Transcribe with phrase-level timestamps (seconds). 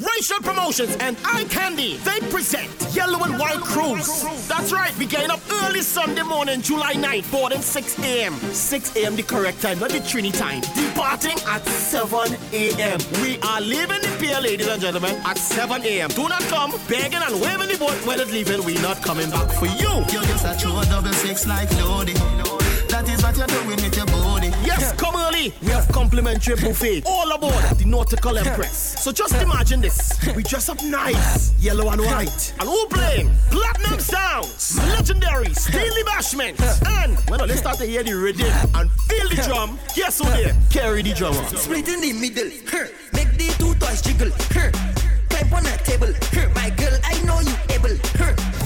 [0.00, 4.24] Rachel Promotions and Eye Candy, they present Yellow and White Cruise.
[4.48, 8.32] That's right, we getting up early Sunday morning, July 9th, boarding 6 a.m.
[8.34, 9.14] 6 a.m.
[9.16, 10.62] the correct time, not the Trini time.
[10.74, 12.98] Departing at 7 a.m.
[13.22, 16.08] We are leaving the pier, ladies and gentlemen, at 7 a.m.
[16.10, 18.64] Do not come begging and waving the boat when it's leaving.
[18.64, 19.92] We're not coming back for you.
[20.08, 22.39] You just a true double six like loading.
[23.00, 24.48] That is what you're doing with your body.
[24.62, 25.54] Yes, come early.
[25.62, 28.76] We have complimentary buffet all aboard the Nautical Empress.
[29.02, 30.20] So just imagine this.
[30.36, 32.52] We dress up nice, yellow and white.
[32.60, 33.30] And who playing?
[33.50, 36.60] Platinum Sounds, Legendary, Steely Bashment.
[37.00, 40.54] And when let's start to hear the rhythm and feel the drum, guess who there?
[40.68, 41.42] Carry the drummer.
[41.56, 42.50] Split in the middle,
[43.14, 44.30] make the two toys jiggle.
[45.30, 46.12] Climb on a table,
[46.54, 47.96] my girl, I know you able.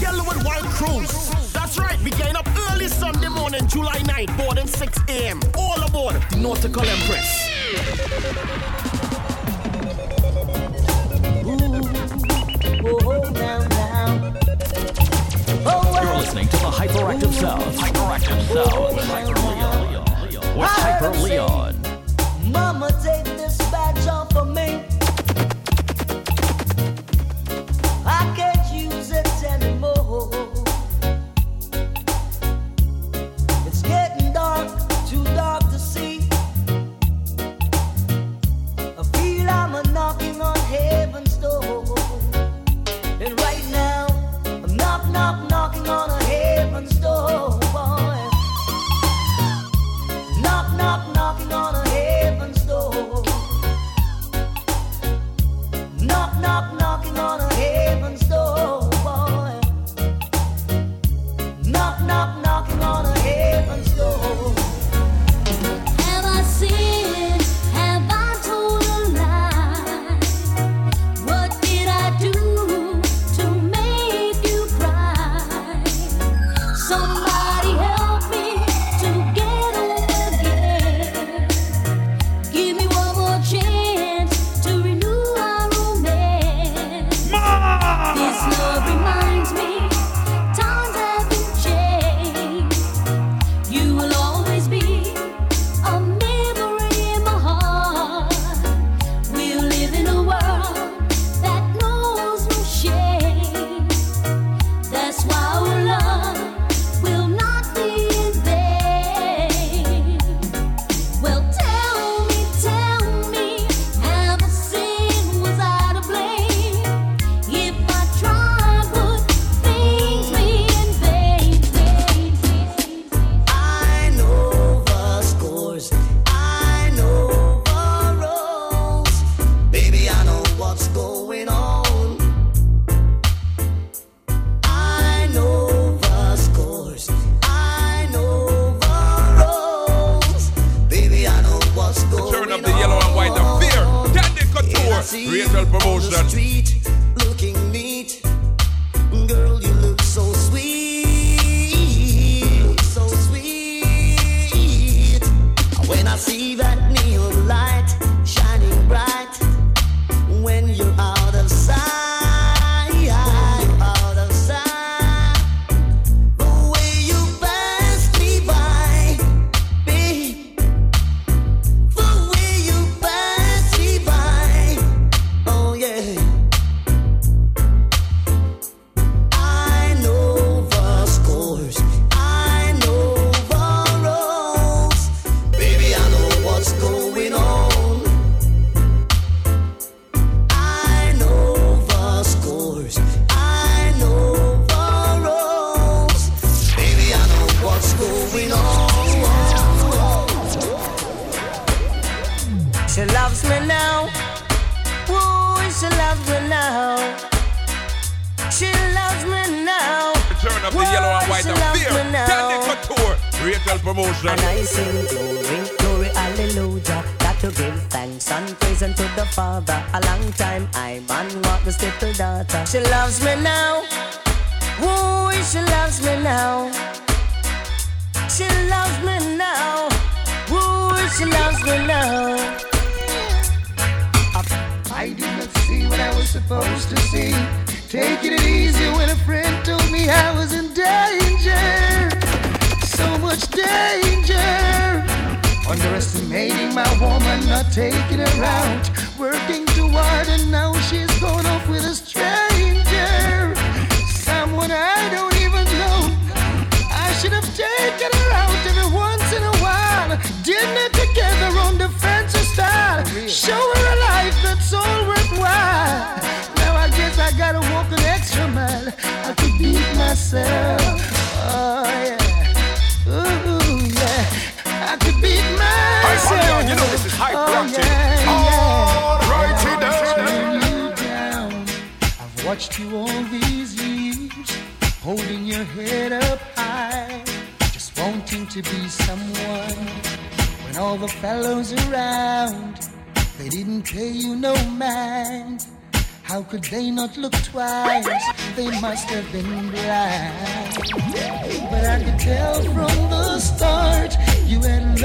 [0.01, 1.44] Yellow and white cruise.
[1.75, 5.41] That's right, we getting up early Sunday morning, July 9th, boarding 6 a.m.
[5.57, 7.49] All aboard the Nautical Empress.
[15.67, 17.63] Oh, You're listening to the Hyperactive Sound.
[17.75, 20.57] Hyperactive Sound with Hyper Leon.
[20.57, 21.75] With Hyper Leon.
[22.51, 24.94] Mama, take this badge off of me.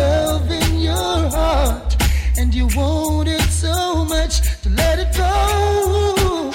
[0.01, 1.91] Love in your heart,
[2.39, 6.53] and you want it so much to let it go,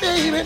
[0.00, 0.40] baby.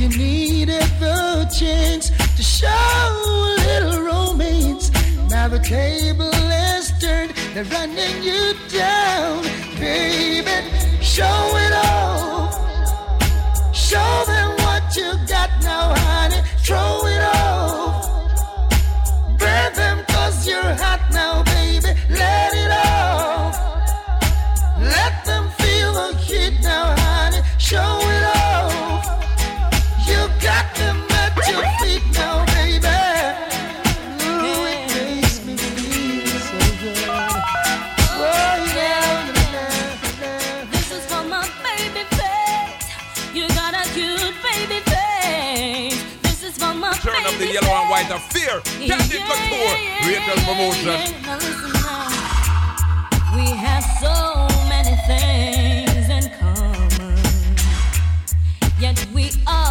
[0.00, 1.20] You needed the
[1.58, 2.04] chance
[2.38, 4.84] to show a little romance.
[5.30, 8.42] Now the table has turned, they're running you
[8.82, 9.42] down,
[9.78, 10.56] baby.
[11.14, 12.50] Show it all.
[13.72, 16.40] Show them what you got now, honey.
[16.64, 17.96] Throw it off.
[19.40, 21.05] Burn them cause you're hot.
[22.08, 23.56] Let it off.
[24.78, 27.40] Let them feel the heat now, honey.
[27.58, 29.04] Show it off.
[30.06, 32.86] You got them at your feet now, baby.
[34.22, 37.08] Ooh, it makes me feel so good.
[37.08, 40.64] Oh, yeah, yeah, yeah.
[40.70, 42.86] This is for my baby face.
[43.34, 46.04] You got a cute baby face.
[46.22, 48.60] This is for my Turn up the yellow and white of fear.
[48.78, 49.74] Candy Couture.
[50.06, 51.75] Rachel Promotion.
[58.78, 59.65] Yet we are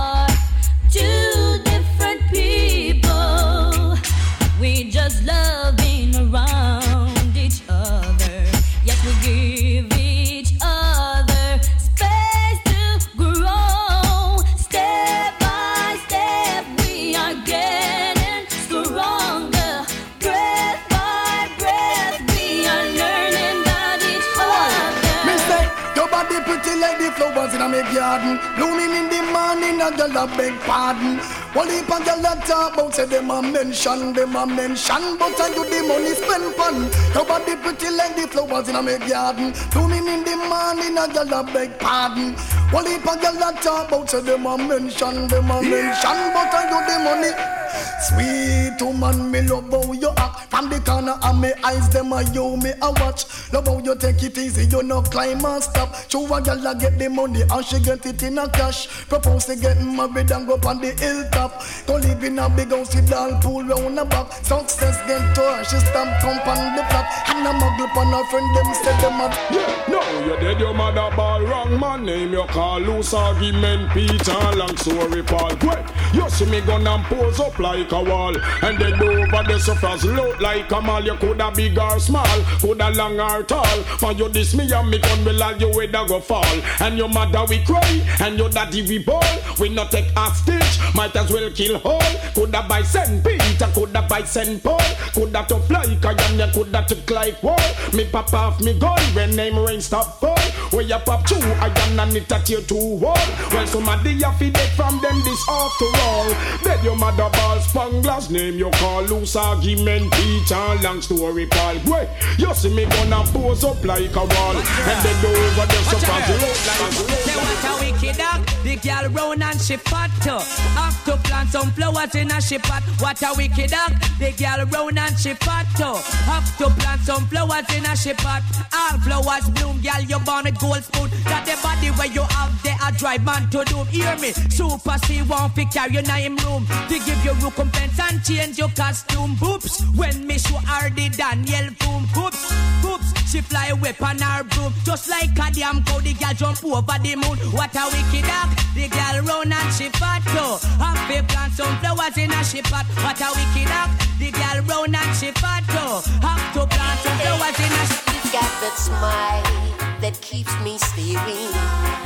[28.06, 28.40] garden.
[28.56, 29.15] Blooming in the
[29.56, 31.18] morning, a girl a beg pardon.
[31.54, 35.18] One heap a girl a talk about say them a mention, them a mention.
[35.18, 38.84] But I you the money spend pon Your body pretty like the flowers in a
[38.84, 39.54] me garden.
[39.72, 42.34] Blooming in the morning, a girl a beg pardon.
[42.72, 46.18] One heap a girl a talk about say them a mention, them a mention.
[46.34, 47.66] But I you the money.
[48.08, 50.50] Sweet woman, me love how you act.
[50.50, 53.26] From the corner of me eyes, them a you me a watch.
[53.52, 55.96] Love how you take it easy, you no climb and stop.
[56.10, 58.88] Show a girl a get the money and she get it in a cash.
[59.10, 61.62] Propose to get married and go up on the hilltop.
[61.86, 65.42] Go live in a big house with all pool round the back Success get to
[65.42, 68.96] her, she stamp thump on the flap And a muggle on her friend, them say
[69.02, 71.80] them a Yeah, no, you dead, your mother ball wrong.
[71.80, 75.52] Man name you call loose argument Peter long story Paul.
[75.62, 78.36] Wait, you see me gonna pose up like a wall.
[78.64, 81.04] And then over the surface look like a mall.
[81.04, 82.26] You coulda big or small,
[82.60, 83.84] coulda long or tall.
[84.00, 86.62] For you this me and me gun will all you weather go fall.
[86.80, 89.24] And your mother we cry, and your daddy we ball
[89.60, 92.02] We not take hostage, might as well kill all
[92.36, 94.80] Coulda buy Saint Peter, coulda buy Saint Paul.
[95.14, 97.58] Coulda tough like a yam, coulda took like wall.
[97.94, 100.38] Me pop off me gun when name rain stop fall.
[100.72, 103.16] Where you pop two, I am and it at your two wall.
[103.52, 106.30] Well somebody a fi dead from them this after all.
[106.64, 111.76] Dead your mother ball spanglers name you call loose argument Peter long story Paul.
[111.86, 114.56] Wait, you see me gonna pose up like a wall.
[114.56, 118.76] And then over there so fast you look like Say what a wicked dog, the
[118.76, 120.40] girl round and she fat too.
[120.78, 122.84] Have to plant some flowers in a she pot.
[123.00, 125.96] What a wicked dog, the girl round and she fat too.
[126.30, 128.44] Have to plant some flowers in a she pot.
[128.74, 131.10] All flowers bloom, girl, you born with gold spoon.
[131.26, 133.88] Got the body where you have there a drive man to doom.
[133.88, 136.66] Hear me, super C won't pick carry you in him room.
[136.90, 139.36] To give you recompense and change your costume.
[139.36, 142.04] Boops, when me show her the Daniel boom.
[142.14, 142.52] Boops,
[142.82, 144.74] boops, she fly away on her broom.
[144.84, 147.38] Just like a damn cow, the girl jump over the moon.
[147.52, 150.56] What a wicked dog, the girl round and she fat too.
[150.78, 152.86] Happy plant some flowers in a she pot.
[153.04, 153.90] What a wicked dog,
[154.20, 155.96] the girl round and she fat too.
[156.22, 159.66] Have to plant some flowers in a she You've got that smile
[160.02, 161.52] that keeps me staring.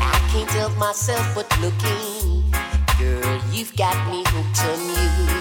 [0.02, 2.44] I can't help myself but looking.
[3.00, 5.40] Girl, you've got me hooked on you.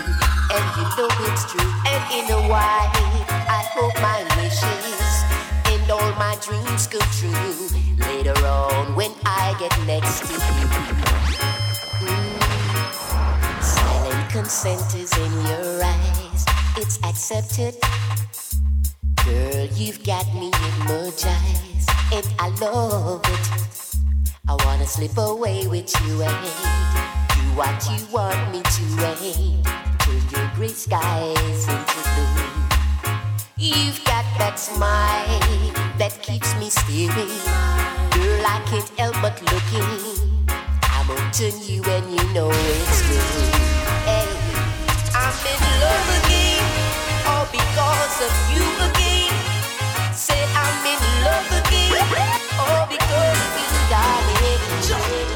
[0.55, 1.71] And you know it's true.
[1.87, 2.91] And in a while,
[3.51, 5.08] I hope my wishes
[5.89, 7.69] and all my dreams come true.
[7.97, 10.67] Later on, when I get next to you.
[12.05, 12.43] Mm.
[13.63, 16.45] Silent consent is in your eyes.
[16.77, 17.75] It's accepted.
[19.25, 23.97] Girl, you've got me hypnotized, and I love it.
[24.49, 26.45] I wanna slip away with you and
[27.35, 28.83] do what you want me to.
[29.07, 29.65] And
[30.01, 32.58] turn your gray skies into blue.
[33.61, 35.27] You've got that smile
[35.99, 37.11] that keeps me staring.
[38.15, 40.47] Girl, I can't help but looking.
[40.87, 43.51] I'm on to you and you know it's true.
[44.07, 44.31] Hey,
[45.11, 46.63] I'm in love again,
[47.27, 48.63] all because of you
[48.95, 49.35] again.
[50.15, 51.99] Say I'm in love again,
[52.63, 55.28] all because of you, darling.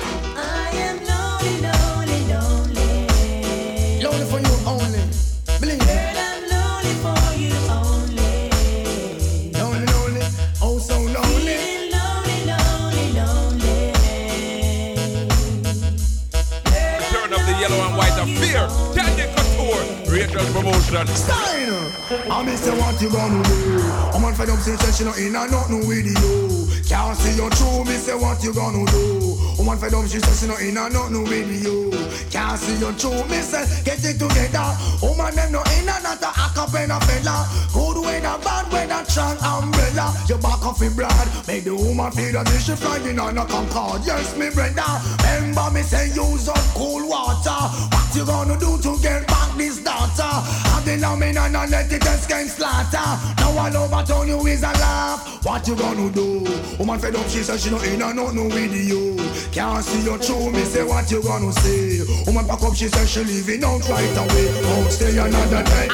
[20.34, 21.06] Rachel Promotion.
[21.08, 21.92] Style.
[22.30, 23.80] I miss say what you gonna do.
[24.14, 26.82] I'm on fed up since she not in and nothing with you.
[26.88, 27.84] Can't see you through.
[27.84, 29.51] Me say what you gonna do.
[29.68, 31.90] On fed up she says she not in and nothing with you.
[32.30, 33.24] Can't see you through.
[33.30, 34.68] Me say get it together.
[35.00, 37.46] Woman them no in and not a acapella fella.
[37.72, 40.12] Good weather, bad weather, strong umbrella.
[40.28, 41.28] You back off in blood.
[41.46, 44.02] Make the woman feel that she flying on a Concorde.
[44.04, 44.92] Yes, me brother.
[45.24, 47.62] Remember me say use up cool water.
[47.94, 50.61] What you gonna do to get back this daughter?
[51.02, 53.02] The and not let it escape slaughter.
[53.38, 55.44] Now all over town you is a laugh.
[55.44, 56.46] What you gonna do?
[56.78, 59.16] Woman fed up, she says she not in and nothing with you.
[59.50, 62.02] Can't see you through, me say what you gonna say.
[62.24, 64.62] Woman pack up, she says she leaving out right away.
[64.62, 65.88] Won't stay another day.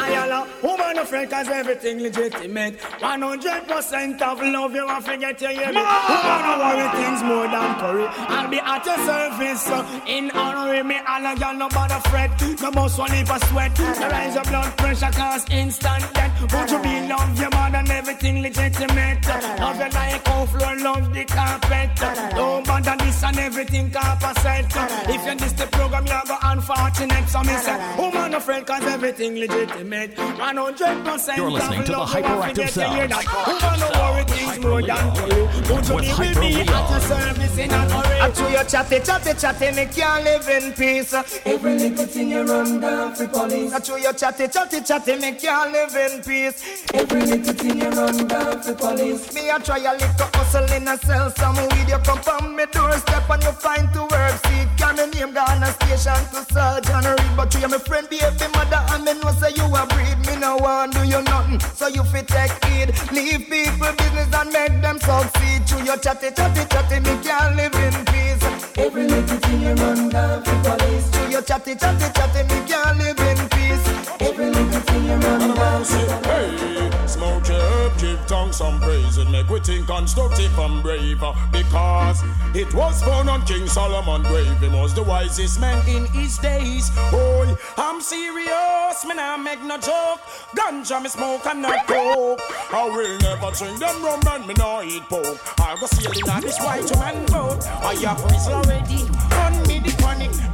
[0.63, 5.81] Woman afraid cause everything legitimate 100% of love you want forget you hear me.
[5.81, 8.07] Woman don't worry things more than curry.
[8.35, 12.01] I'll be at your service uh, in honor of me All a girl no bother
[12.09, 12.31] fret.
[12.61, 13.75] No boss one heap of sweat.
[13.77, 16.41] The rise of blood pressure cause instant death.
[16.53, 19.27] Would you be love your more than everything legitimate?
[19.61, 22.35] Love you like how floor love the carpet.
[22.35, 24.67] No bother this and everything composite
[25.09, 29.35] If you miss the program you go unfortunate So me say woman afraid cause everything
[29.37, 30.17] legitimate
[30.57, 33.13] 100% You're listening to the hyperactive sound.
[33.13, 36.69] Woman no worry things more than curry Would you With Hyper with me Leon.
[36.69, 40.49] at your service in a hurry I to your chatty chatty chatty me can't live
[40.49, 41.13] in peace
[41.45, 45.33] Every little thing you run down for police I to your chatty chatty chatty me
[45.33, 49.79] can't live in peace Every little thing you run down for police Me a try
[49.79, 53.53] a little hustle in a sell some weed You come from me doorstep and you
[53.53, 57.65] find to work seat Can me name gone a station to Sergeant Reed But you
[57.65, 60.93] are my friend baby mother and me know say you a breed Me no want
[60.93, 65.67] do you nothing so you fit take heed Leave people business and make them succeed.
[65.69, 68.43] To your chatty chatty chatty me can't live in peace.
[68.77, 71.11] Every little thing you run down for police.
[71.11, 73.87] To your chatty chatty chatty me can't live in peace.
[74.21, 78.81] Every little thing you run down for police Hey, smoke your herb, give tongue some
[78.81, 81.21] praise and make we think constructive and brave.
[81.51, 82.23] Because
[82.55, 84.59] it was born on King Solomon grave.
[84.61, 86.91] He was the wisest man in his days.
[87.11, 90.21] Boy, I'm serious, man, I make no joke.
[90.57, 92.41] Ganja me smoke and not coke.
[92.73, 95.39] I will never drink them rum and me no eat pork.
[95.61, 97.65] I go sailing on this white man boat.
[97.67, 100.48] I have prison already, on me the chronic.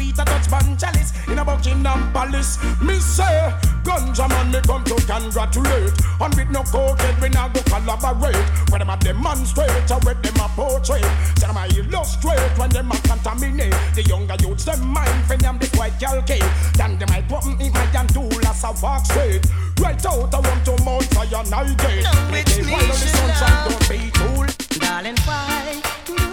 [0.00, 2.56] Peter touch bun chalice in a Buckingham Palace.
[2.80, 3.52] Me say,
[3.84, 5.92] ganja man, me come to congratulate.
[6.18, 8.48] And with no cokehead, we not go collaborate.
[8.70, 11.04] When them a demonstrate, or when them a portray.
[11.36, 13.76] Say them a illustrate when them a contaminate.
[13.94, 16.48] The younger youths, them mind when them the quite calculate.
[16.80, 19.44] Then them might put in my and do less of walk straight.
[19.78, 22.04] Right out, I want to Mount Zion, I get.
[22.04, 22.64] Now it's the
[23.04, 26.29] sunshine don't be too Darling, why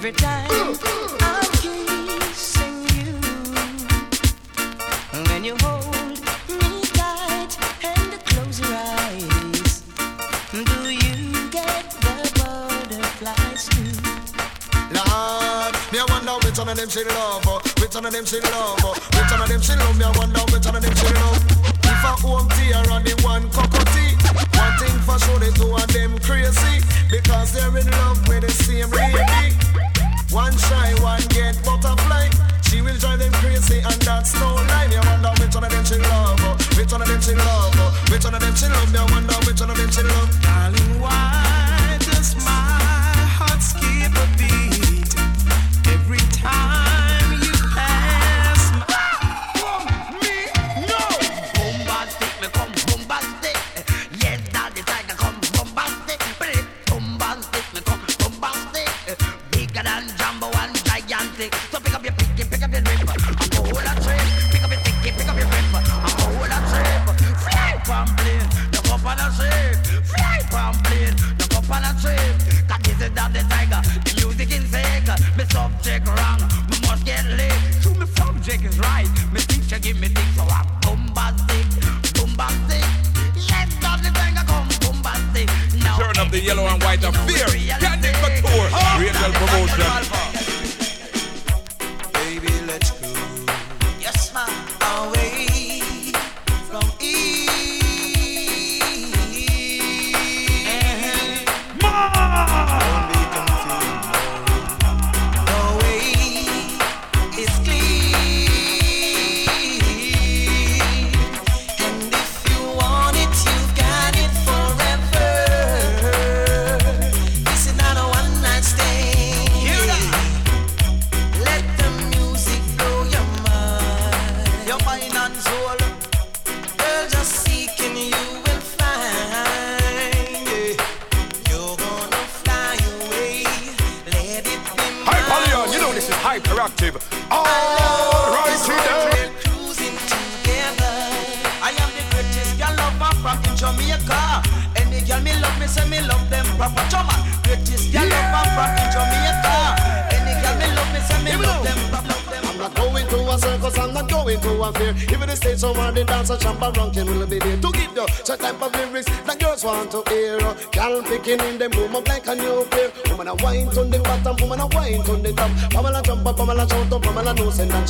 [0.00, 0.48] every time
[1.20, 3.12] I'm kissing you?
[5.28, 7.52] When you hold me tight
[7.84, 9.82] and close your eyes,
[10.52, 13.92] do you get the butterflies too?
[14.96, 17.69] Lord, me I wonder which one of them she love.
[17.90, 18.78] Which one of them she love,
[19.18, 19.98] which one of them she love.
[19.98, 21.42] Me I wonder which one of them she love.
[21.82, 24.14] If I home tea and the one cockatoo,
[24.54, 28.50] one thing for sure the two of them crazy because they're in love with the
[28.62, 29.58] same lady.
[30.30, 32.30] One shy, one get butterfly.
[32.70, 34.86] She will drive them crazy and that's no lie.
[34.86, 36.38] Me I wonder which one of them she love,
[36.78, 37.74] which one of them she love,
[38.06, 38.86] which one of them she love.
[38.94, 39.19] Me I wonder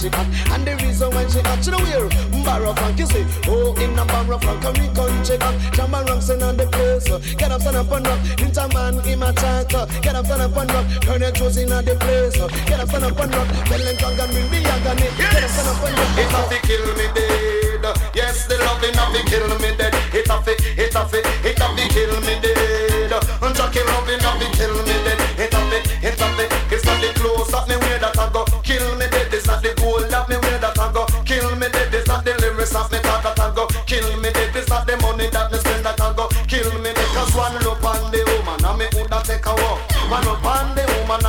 [0.01, 0.27] she hot.
[0.53, 2.09] And the reason why she hot, she know wear
[2.45, 3.25] Barra Frank, you see.
[3.47, 5.55] Oh, in a Barra Frank, and we country back.
[5.77, 7.11] Jamba ranks in on the place.
[7.11, 7.19] Uh.
[7.37, 8.21] Get up, stand up and rock.
[8.41, 9.75] Interman, in my chat.
[9.75, 9.87] Uh.
[10.01, 10.87] Get up, stand up and rock.
[11.05, 12.41] Colonel Josey in the place.
[12.41, 12.49] Uh.
[12.67, 13.49] Get up, stand up and rock.
[13.69, 15.09] Tell them drunk and ring the agony.
[15.21, 16.19] Get up, stand up and rock.
[16.19, 17.85] It have to kill me dead.
[18.15, 19.80] Yes, the loving have to kill me dead.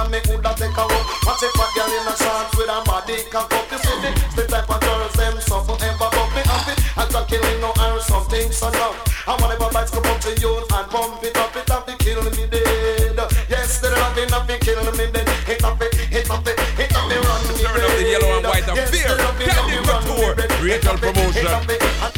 [0.02, 1.06] And me woulda take a walk.
[1.26, 3.72] Watch it, fat girl in a shorts with a body cock up.
[3.72, 6.74] You see the, the type of girls them suffer ever but me happy.
[6.98, 8.96] And a killing no or something so now.
[9.28, 11.56] I want to bites come up to you and pump it up.
[11.56, 13.20] It have to kill me dead.
[13.50, 15.30] Yes, the loving have to kill me dead.
[15.46, 18.38] It have to, it have to, it have to run me Turn up the yellow
[18.38, 19.14] and white of fear.
[19.46, 20.36] Candy Couture.
[20.62, 22.11] Rachel Promotion.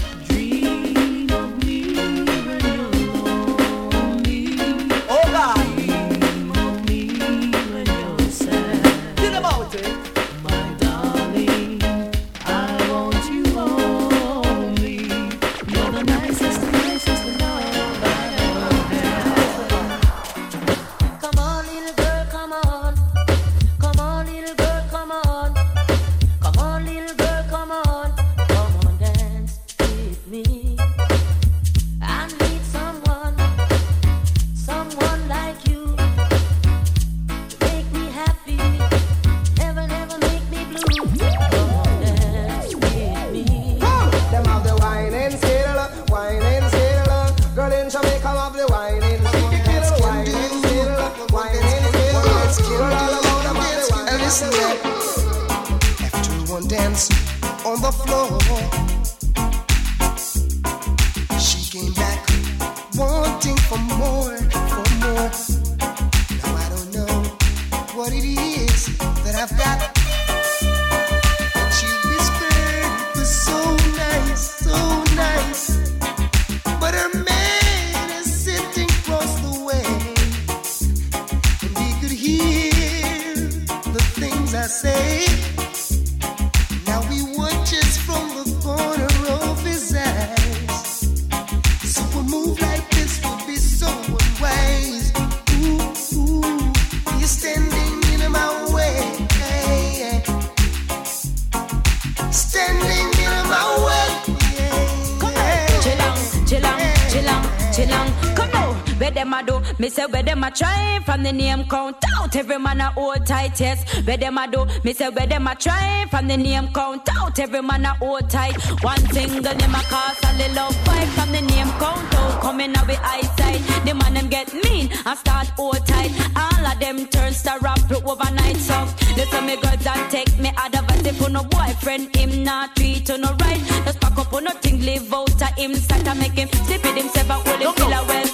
[111.63, 112.35] Name count out.
[112.35, 113.83] Every man a hold tight, yes.
[114.05, 114.65] Where them a do?
[114.83, 117.37] Me say where them a try from the name count out.
[117.39, 118.55] Every man a hold tight.
[118.83, 122.41] One single them a cause a little love fight from the name count out.
[122.41, 123.61] Coming out with eyesight.
[123.85, 126.11] The man them get mean and start hold tight.
[126.35, 128.57] All of them turns to rap overnight.
[128.57, 131.05] So listen me girls and take me advice.
[131.05, 133.61] If you no boyfriend, him not treat you no right.
[133.85, 135.75] Just pack up on nothing, live out to him.
[135.75, 138.32] Start to make him sleep with himself and hold him feel well.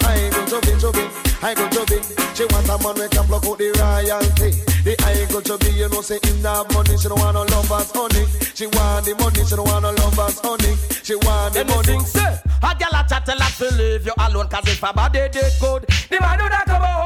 [0.00, 1.04] So I go to me, to me.
[1.42, 2.02] I go to me.
[2.34, 4.50] She want a man we can block out the royalty.
[4.82, 6.96] The I go to be, you know, say in that money.
[6.96, 8.24] She don't want no lovers, honey.
[8.54, 10.74] She want the money, she don't want no lovers, honey.
[11.02, 11.94] She want the money.
[11.94, 14.92] Anything say, a gal a chat tell her to leave you alone Cause if her
[14.92, 17.03] body did good, the man would have come the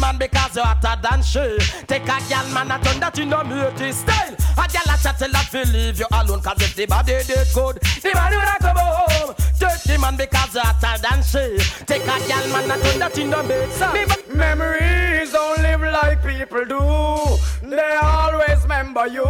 [0.00, 1.58] man because you're hotter than she.
[1.86, 4.34] Take a gal man a turn that in a matey style.
[4.56, 7.46] A gal a chat tell her to leave you alone Cause if the body did
[7.54, 9.34] good, the man would have come home.
[9.58, 11.58] Take the man because you're hotter than she.
[11.84, 14.16] Take a gal man a turn that in a matey style.
[14.34, 17.68] Memories don't live like people do.
[17.68, 19.24] They always remember you,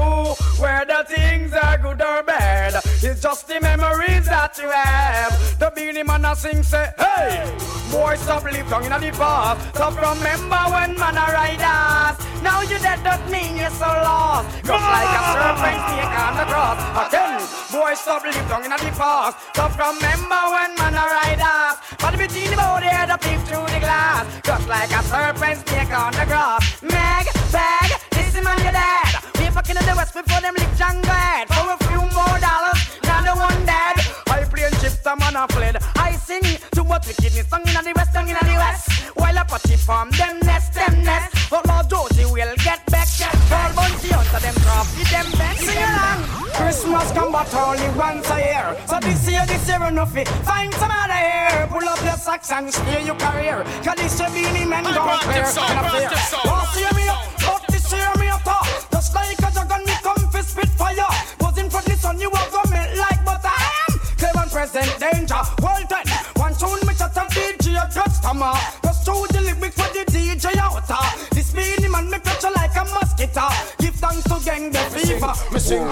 [0.61, 2.75] whether things are good or bad.
[3.01, 5.31] It's just the memories that you have.
[5.61, 7.47] The Beenie Man a sing say, hey,
[7.95, 9.63] boy stop live down in the past.
[9.71, 12.19] Stop remember when man a ride us.
[12.43, 14.51] Now you dead don't mean you're so lost.
[14.67, 16.79] Just like a serpent snake on the cross.
[17.07, 17.39] Again,
[17.71, 19.47] boy stop live down in the past.
[19.55, 21.79] Stop remember when man a ride us.
[22.03, 22.27] But the
[22.59, 24.27] body the peep through the glass.
[24.43, 26.83] Just like a serpent snake on the grass.
[26.83, 29.23] Meg, bag, this is man your dad.
[29.39, 31.47] We fucking in the west before them lick jungle head.
[31.47, 32.88] For a few more dollars,
[35.09, 35.77] a man a fled.
[35.97, 36.43] I sing
[36.75, 38.91] too much wickedness, song in the west, song in the west.
[39.17, 41.51] While a party farm, them nest, them nest.
[41.51, 43.09] But Lord Josie will get back.
[43.51, 45.61] All bounty hunter, them crafty, them best.
[45.65, 46.21] Sing along.
[46.53, 48.77] Christmas come but only once a year.
[48.87, 50.29] So this year, this year enough it.
[50.45, 51.67] Find some other here.
[51.71, 53.65] Pull up your socks and steer your career.
[53.83, 55.43] Cause this year Beenie Man don't clear.
[55.43, 58.45] Last year me up, but this year me up.
[58.93, 59.38] Just like
[64.59, 65.41] present danger.
[65.63, 68.53] Well then, one tune me shut up DJ a customer.
[68.83, 70.83] Just through the lyrics for the DJ out.
[71.31, 73.47] This Beenie Man me you like a mosquito.
[73.79, 75.33] Give thanks to gang the fever.
[75.53, 75.87] Me sing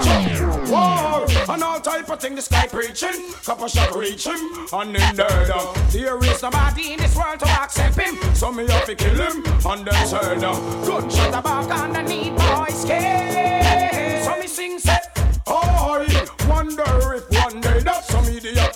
[0.69, 2.35] war and all type of thing.
[2.35, 4.41] The sky preaching, couple shot reaching,
[4.73, 5.47] and in there.
[5.91, 9.45] There is nobody in this world to accept him, so me have to kill him
[9.65, 10.59] and then turn down.
[10.85, 14.23] Gunshot a back and I need boys care.
[14.25, 14.77] So me sing
[15.47, 18.16] oh, I wonder if one day that some idiot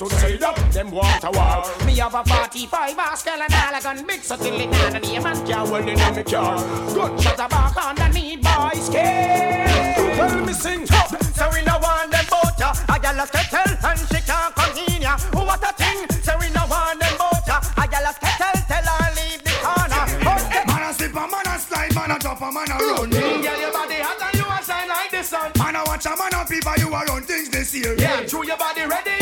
[0.10, 1.86] to say that them want a war.
[1.86, 5.00] Me have a 45 Oscar and all a gun big so till it not a
[5.00, 6.58] name and Yeah, well in a me car.
[6.94, 9.94] Gunshot a back and I need boys care.
[10.16, 10.86] Tell me sing.
[10.88, 12.74] So we no want them both ya.
[12.90, 15.18] A gal a skettle and she can't come in ya.
[15.34, 16.10] What a thing.
[16.24, 17.62] So we no want them both ya.
[17.78, 20.04] A gal a skettle tell her leave the corner.
[20.66, 23.10] Man a slip a man a slide, man a drop a man a run.
[23.12, 25.52] Mm, Girl, your body hot and you a shine like the sun.
[25.58, 27.94] Man a watch a man a people, you a run things this year.
[27.98, 29.21] Yeah, true your body ready,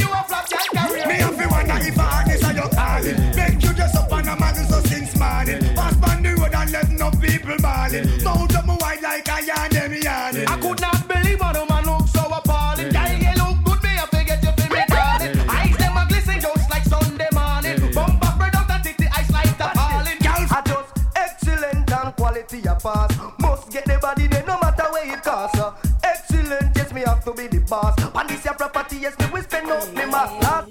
[7.12, 8.24] road and let no people balling.
[8.24, 10.48] Mount up my white like a yarn, them yarning.
[10.48, 12.90] I could not believe what a man look so appalling.
[12.90, 15.50] Girl, you look good, me I forget you feel me darling.
[15.50, 17.94] Eyes them a glisten just like Sunday morning.
[17.94, 20.20] Bump up spread out the titty, eyes like the falling.
[20.20, 23.18] Girl, I just excellent and quality a pass.
[23.40, 25.60] Must get the body there no matter where it costs.
[25.60, 25.74] Uh.
[26.04, 27.96] Excellent, yes me have to be the boss.
[28.00, 30.66] And this your property, yes me will spend out me mass.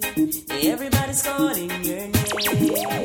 [0.50, 2.97] Everybody's calling your name.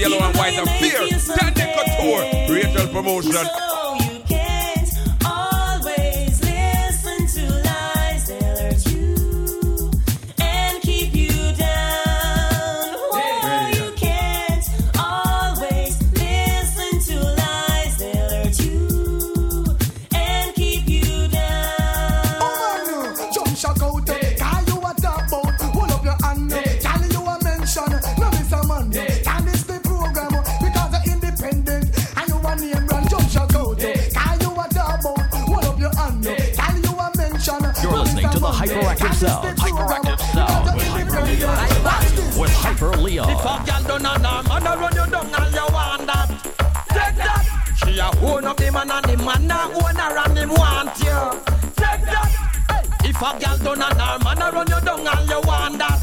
[0.00, 1.06] Yellow and white affair.
[1.36, 2.24] Candy Couture.
[2.48, 3.69] Rachel Promotion.
[48.72, 51.18] Man and the man a own her and him want you.
[51.76, 52.30] Take that.
[52.70, 53.08] Hey.
[53.08, 56.02] If a girl done a norm and a run you down and you want that.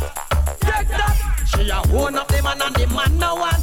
[0.60, 1.46] Take that.
[1.48, 3.57] She a own up the man and the man a want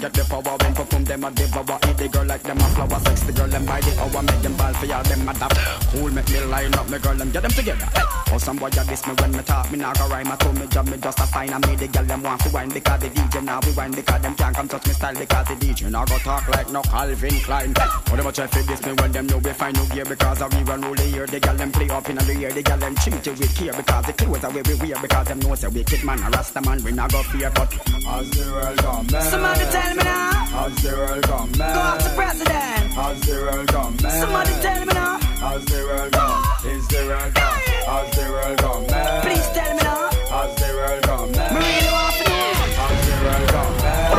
[0.00, 1.78] get the power when perform them a devour.
[1.88, 3.00] Eat the girl like them a flower.
[3.04, 4.22] Sex the girl them by the hour.
[4.22, 5.52] Make them ball for y'all them a dap.
[5.92, 7.88] Cool make me line up me girl them get them together.
[7.92, 8.04] Hey.
[8.32, 9.70] Oh some boy a diss me when me talk.
[9.70, 10.32] Me nah go rhyme.
[10.32, 11.52] I told me job me just a fine.
[11.52, 14.22] And me the girl them want to wine because the DJ now we wine because
[14.22, 17.36] them can't come touch me style because the DJ now go talk like no Calvin
[17.44, 17.72] Klein.
[17.74, 20.48] Them a try to diss me when them know we find no gear because I
[20.48, 21.26] we run rule the year.
[21.26, 22.52] The girl them play up in the year.
[22.52, 25.26] The girl them treat you with care because the clothes are way we wear because
[25.28, 27.68] them know say wicked man a rasta man we not go fear but
[28.06, 29.22] as the world come man.
[29.30, 30.66] Somebody tell me now.
[30.66, 31.74] As the world come man.
[31.74, 32.98] Go out to president.
[32.98, 34.20] As the world come man.
[34.20, 35.20] Somebody tell me now.
[35.42, 36.44] As the world come.
[36.70, 37.60] Is the world come.
[37.88, 39.22] As the world come man.
[39.22, 40.08] Please tell me now.
[40.08, 41.54] As the world come man.
[41.54, 42.52] Me really want to know.
[42.84, 44.10] As the world come man.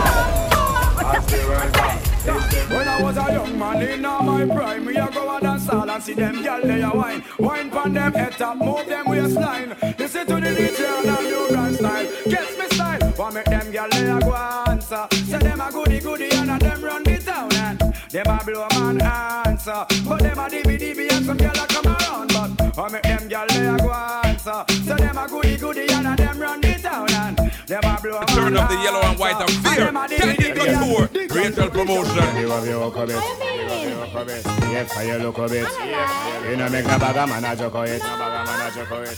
[1.16, 2.02] As the world come.
[2.72, 5.68] When I was a young man in all my prime, me a go and dance
[5.68, 9.10] all and see them gyal they a wine, wine pon them head top, move them
[9.10, 9.76] waistline.
[10.00, 11.01] Listen to the DJ
[19.02, 19.86] blow answer.
[20.08, 23.30] But them a dibby dibby and some gyal a come around, but I make them
[23.30, 24.66] gyal they a go answer.
[24.70, 27.38] Say them a goody goody and a them run the town and
[27.68, 29.92] them a blow man Turn up the yellow and white and fear.
[29.92, 31.10] Candy Couture.
[31.36, 32.38] Rachel Promotion.
[32.38, 33.16] You have your cup it.
[33.16, 34.46] You have your cup it.
[34.72, 35.68] Yes, I look a bit.
[36.50, 38.02] You know, make a bag of man a joke of it.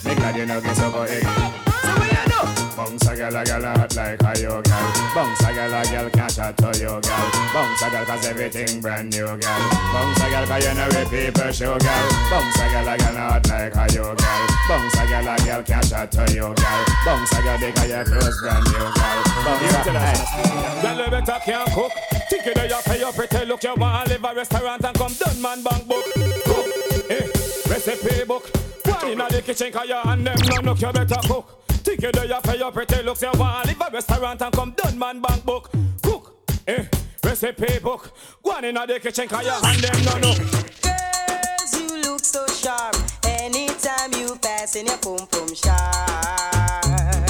[0.06, 2.53] Make that you know get so go it.
[2.76, 4.94] Bounce a gal a gal a hot like a yo gal.
[5.14, 7.30] Bounce a gal a gal can't chat to yo gal.
[7.54, 9.60] Bounce a gal cause everything brand new gal.
[9.94, 12.10] Bounce a gal cause you know we people show gal.
[12.32, 14.48] Bounce a gal a gal a hot like a yo gal.
[14.68, 16.86] Bounce a gal a gal can't chat to yo gal.
[17.06, 19.24] Bounce a gal because your clothes brand new gal.
[19.46, 20.82] Bounce a hey.
[20.82, 21.92] Girl, you better cook.
[22.30, 23.64] Think you know you pay your pretty look.
[23.64, 26.06] You want to live a restaurant and come done man bank book.
[26.46, 26.66] Cook,
[27.12, 27.28] eh,
[27.70, 28.50] recipe book.
[28.86, 30.82] One in the kitchen, cause you and them no look.
[30.82, 31.62] You better cook.
[31.84, 33.22] Think you know you pay your pretty looks.
[33.22, 35.69] You want to live a restaurant and come done man bank book.
[36.02, 36.86] Cook, eh,
[37.24, 38.12] recipe book.
[38.41, 40.38] One in the kitchen, cause you and them no look.
[40.82, 42.96] Girls, you look so sharp.
[43.26, 46.86] Anytime you pass in your pum pum sharp.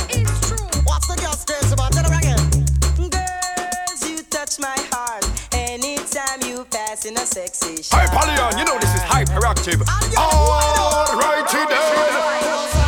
[0.10, 0.82] It's true.
[0.86, 1.92] What's the girl straight about?
[1.92, 2.48] Tell her again.
[3.10, 5.26] Girls, you touch my heart.
[5.52, 8.12] Anytime you pass in a sexy Hi, sharp.
[8.12, 9.82] Pallion, you know this is hyperactive.
[10.16, 12.83] All right, today.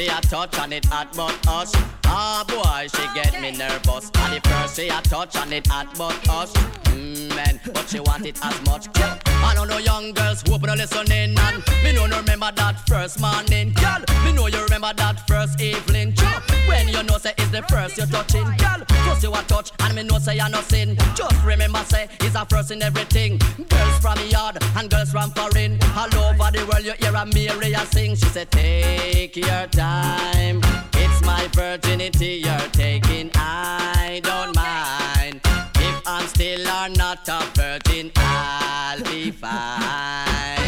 [0.00, 1.72] She a touch and it hot but us.
[2.06, 4.10] Ah boy, she get me nervous.
[4.14, 6.52] And the first she a touch and it hot but us.
[6.84, 8.86] Mm, man, but she want it as much.
[8.98, 9.18] Yeah.
[9.26, 13.20] I don't know young girls who no listening and me no no remember that first
[13.20, 14.00] morning, girl.
[14.24, 16.40] Me know you remember that first evening, Joe.
[16.66, 18.80] When you know say it's the first you're touching, girl.
[19.04, 20.96] First you a touch and me know say you're nothing.
[21.14, 23.38] Just remember say it's a first in everything.
[23.68, 27.26] Girls from the yard and girls from foreign, all over the world you hear a
[27.26, 28.14] Mary sing.
[28.14, 29.89] She said take your time.
[30.94, 33.30] It's my virginity you're taking.
[33.34, 35.40] I don't mind
[35.76, 38.12] if I'm still or not a virgin.
[38.16, 40.58] I'll be fine.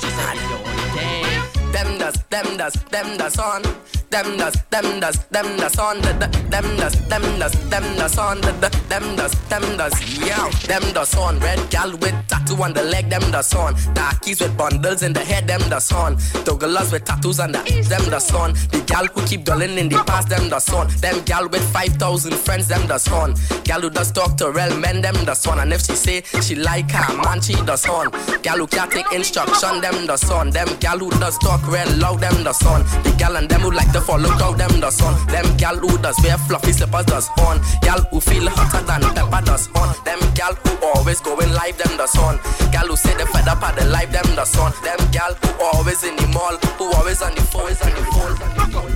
[0.00, 1.72] She said it don't take.
[1.72, 3.62] Them does, them does, them does on.
[4.10, 6.00] Them does, them does, them does on.
[6.00, 8.40] The, the, them does, them does, them does on.
[8.40, 10.48] The, the, them does, them does, yeah.
[10.66, 11.38] Them does on.
[11.40, 13.74] Red gal with tattoo on the leg, them does on.
[13.94, 16.16] Darkies with bundles in the head, them does on.
[16.46, 18.52] Togglers with tattoos on the them does on.
[18.70, 20.88] The gal who keep dulling in the past, them does on.
[21.00, 23.34] Them gal with 5,000 friends, them does on.
[23.64, 25.58] Gal who does talk to real men, them does on.
[25.58, 28.10] And if she say she like her man, she does on.
[28.42, 30.50] Gal who can't take instruction, them does on.
[30.50, 32.82] Them gal who does talk real loud, them does on.
[33.02, 35.14] The gal and them who like to follow crowd, them does on.
[35.26, 37.60] Them gal who does wear fluffy slippers, does on.
[37.80, 39.88] Gal who feel hotter than pepper, does on.
[40.04, 42.36] Them gal who always going live, them does on.
[42.72, 44.72] Gal who say they fed up at the life, them does on.
[44.84, 48.92] Them gal who always in the mall, who always on the phone, on the phone.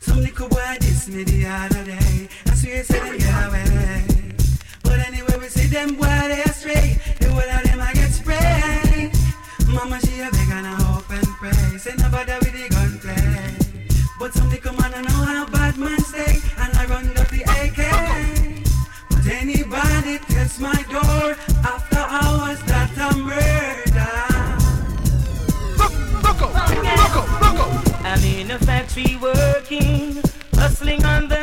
[0.00, 2.28] Some little boy diss me the other day.
[2.46, 4.02] I swear say them get away.
[4.82, 6.98] But anyway, we see them boy they astray.
[7.20, 9.12] The whole of them I get sprayed.
[9.68, 10.35] Mama she a
[14.26, 17.42] But some little man I know how bad man stay, and I run up the
[17.62, 17.78] AK.
[19.08, 24.16] But anybody test my door after hours that a murder.
[28.04, 30.20] I'm in a factory working,
[30.54, 31.35] hustling on the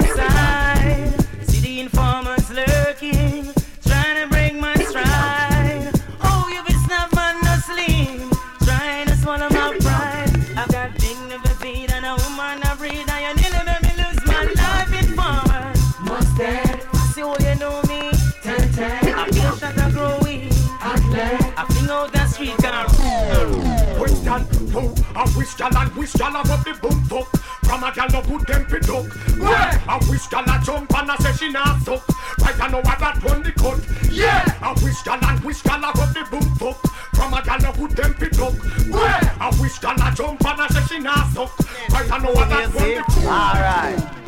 [25.16, 27.28] I wish gal and wish gal about the boom fuck.
[27.64, 29.06] From a gal no good them fi duck.
[29.38, 29.82] Yeah.
[29.88, 32.08] I wish gal a jump and a say she nah suck.
[32.40, 33.80] Right I know what that run the cut.
[34.12, 34.44] Yeah.
[34.62, 36.82] I wish gal and wish gal about the boom fuck.
[37.16, 38.54] From a gal no good them fi duck.
[38.88, 39.38] Yeah.
[39.40, 41.60] I wish gal a jump and a say she nah suck.
[41.90, 43.26] Right I know what that run the cut.
[43.26, 44.23] Alright.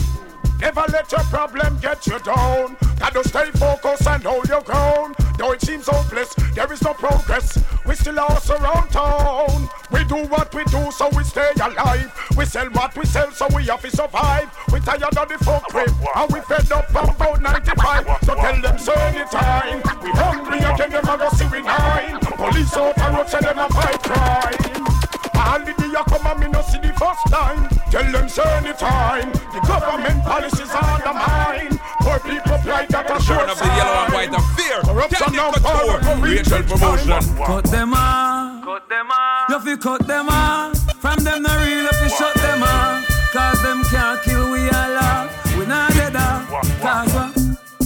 [0.59, 2.77] Never let your problem get you down.
[2.99, 5.15] Gotta stay focused and hold your ground.
[5.37, 7.61] Though it seems hopeless, there is no progress.
[7.85, 9.69] We still are around town.
[9.91, 12.11] We do what we do, so we stay alive.
[12.37, 14.49] We sell what we sell, so we have to survive.
[14.71, 18.07] We tired of the fuck crib, and we fed up about 95.
[18.23, 19.81] So tell them so anytime.
[20.01, 22.19] We hungry again, them a go see we nine.
[22.19, 24.85] Police out and road, say them a fight crime.
[25.33, 27.74] Holiday you come and me no see the first time.
[27.95, 29.31] Tell them say anytime.
[29.55, 31.79] The government policies undermine.
[32.03, 34.83] Poor people pride that a Showing up the yellow and white of fear.
[34.83, 36.19] Corruption Candy and Couture, power.
[36.19, 37.23] Rachel Promotion.
[37.39, 38.65] Cut them off.
[38.67, 39.47] Cut them off.
[39.47, 40.75] You fi cut them off.
[40.99, 43.07] From them no real, you fi shut them off.
[43.31, 45.55] Cause them can't kill we all off.
[45.55, 46.51] We not dead off.
[46.83, 47.31] Cause what?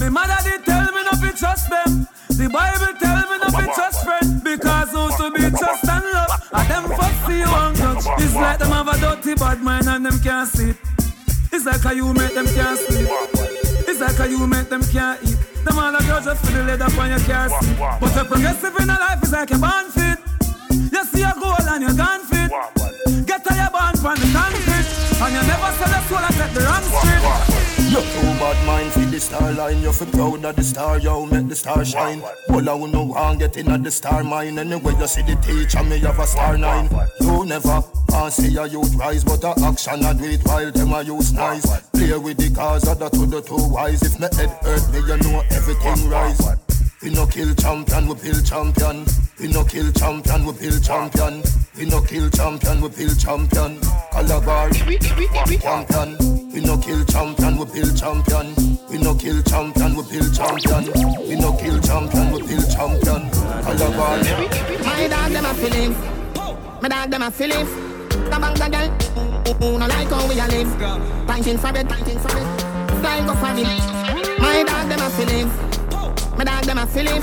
[0.02, 2.10] Me mother did tell me not to trust them.
[2.34, 4.42] The Bible tell me not to trust friend.
[4.42, 6.19] Because who to be trust and love.
[7.40, 8.06] You and touch.
[8.20, 10.74] It's like them have a dirty bad mind and them can't see.
[11.52, 13.08] It's like how you make them can't sleep.
[13.88, 15.38] It's like how you make them can't eat.
[15.66, 17.78] Them all a girls just for the leather on your car seat.
[18.00, 20.20] But a progressive in a life is like a born fit.
[20.92, 22.52] You see a goal and you're gone fit.
[23.26, 24.88] Get to your born from the concrete.
[25.20, 28.29] And you never sell a soul and take the wrong street.
[28.50, 29.82] Bad mind for the star line.
[29.82, 32.22] You feel proud of the star, yo, make the star shine.
[32.50, 34.58] All I will know want get in at the star mine.
[34.58, 36.90] Anyway, you see the teacher, me have a star nine.
[37.22, 40.94] You never want see a youth rise, but a action I do it while them
[40.94, 41.66] a use nice.
[41.92, 44.02] Play with the cars, other to the two wise.
[44.02, 46.42] If me head hurt me, you know everything rise.
[47.04, 49.06] We no kill champion, we build champion.
[49.40, 51.44] We no kill champion, we build champion.
[51.78, 53.80] We no kill champion, we build champion.
[54.12, 56.39] Calabar, champion.
[56.52, 58.56] We no kill champion, we build champion.
[58.90, 60.84] We no kill champion, we build champion.
[61.28, 63.30] We no kill champion, we build champion.
[63.62, 64.18] Calabar.
[64.84, 65.94] My dog them a feeling.
[66.82, 67.66] My dog them a feeling.
[68.10, 68.90] The bang the girl.
[69.60, 70.68] Who no like how we a live.
[71.28, 72.48] Pinting for it, pinting for it.
[72.98, 73.64] Style go for me.
[74.40, 75.50] My dog them a feeling.
[76.36, 77.22] My dog them a feeling.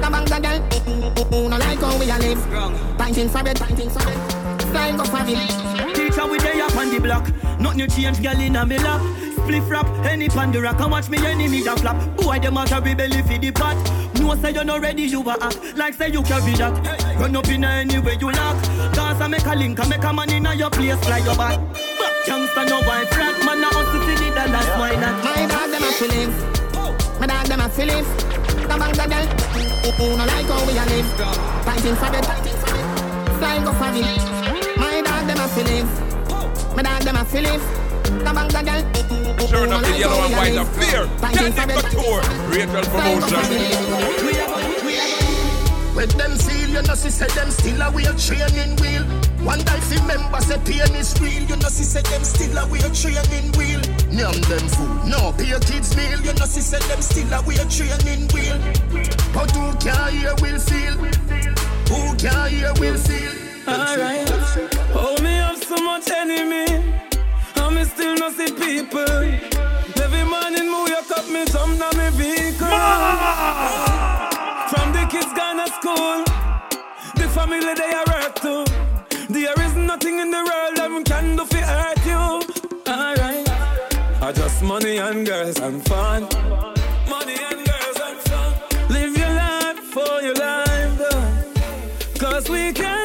[0.00, 0.60] The bang the girl.
[1.30, 2.38] Who no like how we a live.
[2.96, 4.60] Pinting for it, pinting for it.
[4.70, 5.36] Style go for me.
[5.94, 7.30] Teacher we day up on the block.
[7.60, 9.00] Nothing you change, girl in a me lap.
[9.44, 11.96] Spliff rap, any pan the rock, and watch me enemy da flap.
[12.16, 13.76] Boy, them a carry belly for the pot.
[14.18, 17.18] No say you're not ready, you a act like say you can carry that.
[17.18, 18.56] Run up in any way you lock.
[18.94, 21.36] Cause I make a link, I make a man in a your place, fly your
[21.36, 21.60] back.
[22.26, 25.24] Youngster, no wife, flat man, I hustle for the dollars, why not?
[25.24, 26.30] My dog them a feeling.
[27.20, 28.04] My dog them a feeling.
[28.64, 29.26] The bang the girl.
[29.84, 31.08] Who no like how we a live.
[31.66, 33.36] Pinting for it, pinting for it.
[33.36, 34.02] Style go for me.
[34.78, 36.13] My dog them a feeling.
[36.74, 37.60] My dog them a feeling.
[38.02, 38.82] The bang girl.
[39.46, 41.06] Showing up the yellow and white of fear.
[41.20, 43.44] Candy Couture, Rachel Promotion.
[45.94, 49.04] When them feel, you know, see, say them still a way training wheel.
[49.46, 51.44] One day, if remember, say pain is real.
[51.46, 53.78] You know, see, say them still a way training wheel.
[54.10, 56.18] Name them food, no pay your kids meal.
[56.26, 58.58] You know, see, say them still a way training wheel.
[59.30, 60.98] But who can hear will feel?
[61.86, 63.32] Who can hear will feel?
[63.66, 64.28] Alright.
[64.92, 65.33] Oh, me have
[65.64, 66.66] so much enemy.
[67.56, 69.00] And me still no see people.
[70.04, 72.80] Every morning, me wake up, me jump down me vehicle.
[74.70, 76.24] From the kids gone to school.
[77.16, 78.64] The family they are hurt too.
[79.30, 82.24] There is nothing in the world that can do for hurt you.
[82.92, 83.48] Alright.
[84.22, 86.22] I just money and girls and fun.
[87.08, 88.52] Money and girls and fun.
[88.90, 92.18] Live your life for your life.
[92.18, 93.03] Cause we can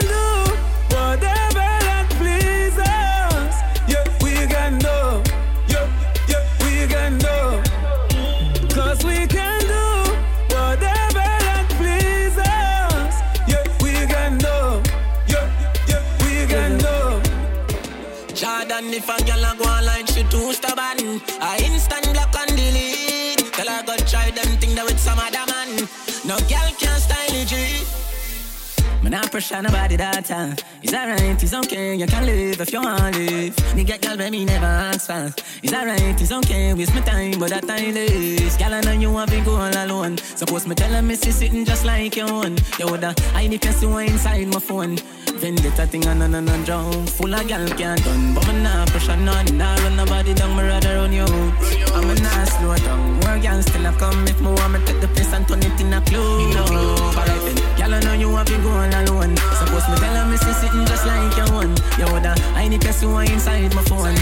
[29.10, 30.56] Man, I pressure nobody that time.
[30.84, 33.76] It's alright, it's okay, you can live if you want to live.
[33.76, 35.34] Me get girl, baby, never ask for.
[35.64, 38.56] It's alright, it's okay, waste my time, but that time is.
[38.58, 40.18] Girl, I know you want to go all alone.
[40.18, 42.58] Suppose me tell me see sitting just like you own.
[42.78, 44.98] You woulda hide if you see one inside my phone.
[45.26, 47.08] Then Vendetta thing and on and on drown.
[47.08, 49.58] Full of girl can't done, but me nah pressure none.
[49.58, 51.54] Nah run nobody down, me rather run you out.
[51.96, 53.20] I'm a nah slow down.
[53.22, 55.82] More girl still I come if me want me take the place and turn it
[55.82, 56.00] in a.
[56.00, 57.59] Alright then,
[57.90, 59.36] girl, I know you have been going alone.
[59.58, 61.76] Suppose me tell her me see sitting just like your one.
[61.98, 64.16] You woulda, I need to you are inside my phone.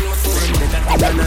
[0.88, 1.18] Living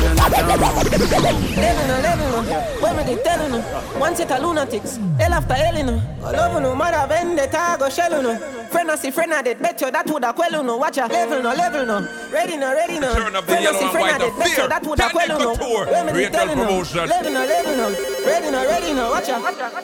[1.88, 2.42] no,
[2.80, 3.60] when me they telling no
[3.98, 8.22] One set of lunatics, hell after hell no I love no, mother vendetta go shell
[8.22, 8.36] no
[8.70, 11.54] Friend see friend I did bet you that woulda quell no Watch ya, level no,
[11.54, 14.58] level no Ready no, ready no Turn up the Friend see friend I did bet
[14.58, 15.54] you that woulda quell no
[15.90, 17.90] When me they telling no Level no, level no
[18.26, 19.38] Ready no, ready no, watch ya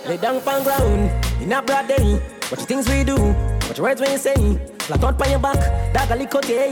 [0.09, 2.21] Lay down pan ground, in a broad day
[2.51, 4.35] Watch the things we do, watch the words when you say.
[4.79, 5.59] Flat out by your back,
[5.93, 6.63] dog a out your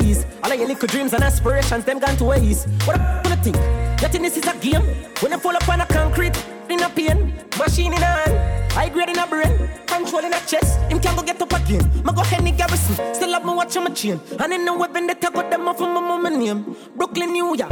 [0.45, 2.69] All of your little dreams and aspirations, them gone to waste.
[2.85, 3.57] What up, wanna think?
[3.57, 4.83] That thing this is a game.
[5.19, 6.37] When you fall up on a concrete,
[6.69, 7.35] in a pain.
[7.59, 11.17] Machine in a hand, high grade in a brain Control in a chest, him can't
[11.17, 11.89] go get up again.
[12.03, 14.21] Ma go Henny Garrison, still have my watch my chain.
[14.41, 16.75] And in the weapon they got them off of my mama name.
[16.97, 17.71] Brooklyn, New York,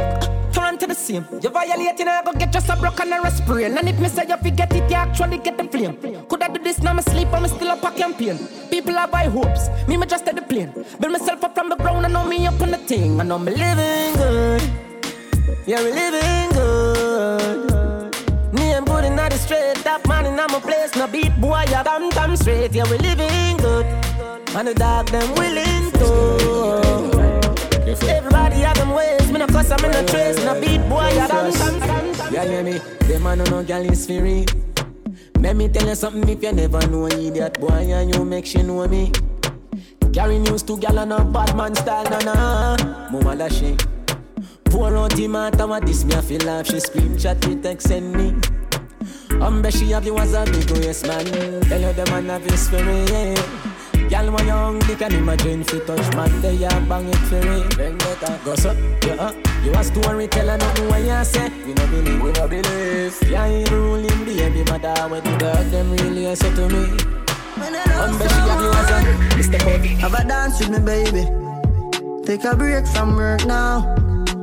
[0.53, 1.25] Toronto the same.
[1.41, 4.25] You violating, I go get just a broken or a sprain And if me say
[4.27, 5.97] you forget it, you actually get the flame.
[6.29, 8.39] Could I do this now, me sleep, I'm still up a campaign.
[8.69, 10.71] People are by hopes, me me just at the plane.
[11.01, 13.19] Build myself up from the ground, I know me up on the thing.
[13.19, 14.61] I know me living good.
[15.67, 17.72] Yeah, we living good.
[19.43, 20.95] Straight, top man in my place.
[20.95, 22.73] No beat boy, yeah, damn, damn straight.
[22.73, 23.85] Yeah, we living good.
[24.55, 26.09] And the dog them willing to.
[27.85, 29.31] Everybody have them ways.
[29.31, 30.37] Me no cuss, I'm in no trace.
[30.43, 32.33] No beat boy, damn, damn, damn, damn.
[32.33, 32.77] Yeah, hear me?
[33.07, 34.45] Them man no no girl is free.
[35.39, 38.63] Let me tell you something if you never know idiot boy and you make she
[38.63, 39.11] know me.
[40.13, 43.09] Carry news to gal and a bad man style, na na.
[43.11, 43.75] Mama she.
[44.65, 47.89] Pour out the matter what this me I feel like She scream chat me text
[47.89, 48.33] send me.
[49.41, 51.25] Um, bet she have you as a big waist man.
[51.63, 53.09] Tell you the man have his spirit.
[53.09, 54.09] Yeah.
[54.09, 56.41] Girl, when you hungry, can imagine fi touch man.
[56.41, 57.77] They ya bang it for it.
[57.77, 58.71] Then get up, go so,
[59.05, 59.15] yeah.
[59.15, 59.33] Uh.
[59.63, 61.49] You a story teller, nothing what you say.
[61.65, 63.17] We no believe, we no believe.
[63.31, 66.83] Yeah, you ruling baby mother when the dog them really say to me.
[67.95, 68.99] Um, bet she have you as a
[69.39, 69.59] Mr.
[69.63, 69.87] Bobby.
[70.03, 71.23] Have a dance with me, baby.
[72.25, 73.95] Take a break from work now.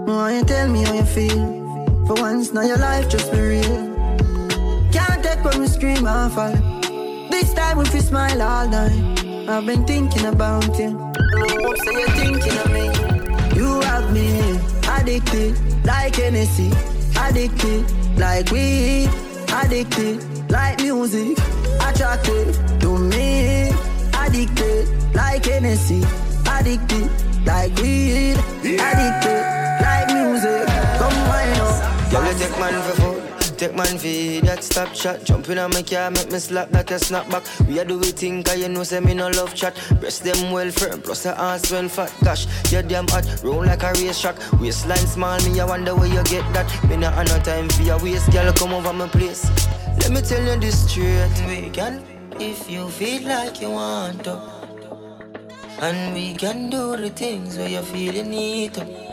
[0.06, 2.06] Why you tell me how you feel?
[2.06, 3.89] For once, now your life just be real.
[4.92, 6.52] Can't take when we scream and fall.
[7.30, 9.48] This time if you smile all night.
[9.48, 10.90] I've been thinking about you.
[10.96, 12.86] Hope say you're thinking of me.
[13.56, 16.70] You have me addicted like Hennessy.
[17.16, 17.84] Addicted
[18.18, 19.08] like weed.
[19.52, 21.38] Addicted like music.
[21.80, 23.70] Attracted to me.
[24.14, 26.02] Addicted like Hennessy.
[26.46, 27.10] Addicted
[27.46, 28.36] like weed.
[28.62, 29.42] Addicted
[29.82, 30.66] like music.
[30.98, 32.10] Come wind up.
[32.10, 33.09] Girl, you take man for.
[33.60, 35.22] Take man for that stop shot.
[35.22, 37.44] Jump in on my car, make me slap like a snapback.
[37.68, 39.76] We a do we think, cause you know, say me no love chat.
[40.00, 42.10] Breast them well firm, plus the ass well fat.
[42.24, 44.36] Gosh, you damn hot, roll like a race track.
[44.58, 46.72] Waistline small, me I wonder where you get that.
[46.88, 49.44] Me not have no time for your waist, girl, come over my place.
[49.98, 51.28] Let me tell you this straight.
[51.46, 52.02] We can,
[52.40, 54.40] if you feel like you want to.
[55.82, 59.09] And we can do the things where you feel you need to.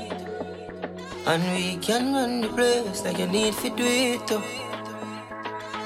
[1.27, 4.41] And we can run the place like you need to do it too.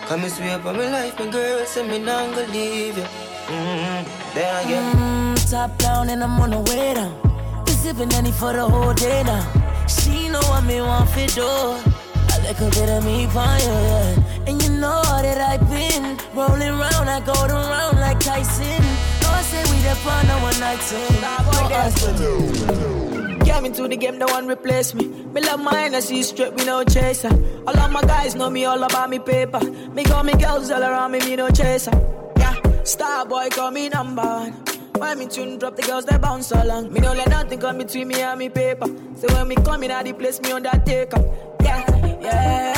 [0.06, 3.04] Come and swear for my life, my girl, say me not gonna leave you.
[3.50, 4.36] Mm-hmm.
[4.36, 4.96] There again.
[4.96, 7.18] Mm, top down and I'm on the way down.
[7.66, 9.42] We sipping any for the whole day now.
[9.88, 11.42] She know what me want for do.
[11.42, 14.46] A little bit of me fire, yeah.
[14.46, 18.84] And you know that I've been rolling round, I go around like Tyson.
[19.22, 21.20] No, I say we the fun on one night stand.
[21.20, 23.01] No, us
[23.46, 25.08] Came into the game, no one replace me.
[25.08, 27.34] Me love I see straight, me no chaser.
[27.68, 29.60] All of my guys know me all about me paper.
[29.94, 31.92] Me got me girls all around me, me no chaser.
[32.38, 34.54] Yeah, star boy call me number one.
[34.98, 36.94] When me tune drop, the girls they bounce along.
[36.94, 38.88] Me no let nothing come between me and me paper.
[39.16, 41.20] So when me come in, I the place me undertaker.
[41.64, 42.71] Yeah, yeah,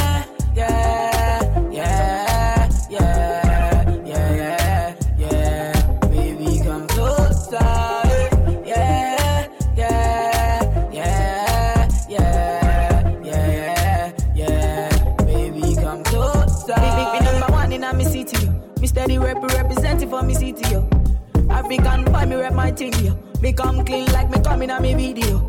[21.73, 23.17] African boy, me rep my thing, yo.
[23.41, 25.39] Me come clean like me coming on me video.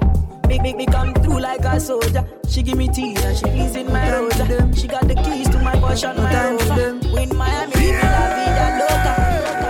[0.48, 2.26] Big, big, me come through like a soldier.
[2.48, 4.74] She give me tea and she is in my rosa.
[4.74, 7.12] She got the keys to my Porsche, my rosa.
[7.12, 9.14] Win Miami, viva la vida loca.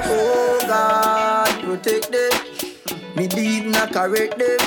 [0.07, 3.17] Oh God, protect them.
[3.17, 4.59] Me deed not correct them.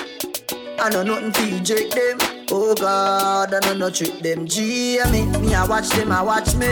[0.80, 2.18] I know nothing to eject them.
[2.52, 4.46] Oh God, I know no trick them.
[4.46, 6.68] G me, me I watch them, I watch me.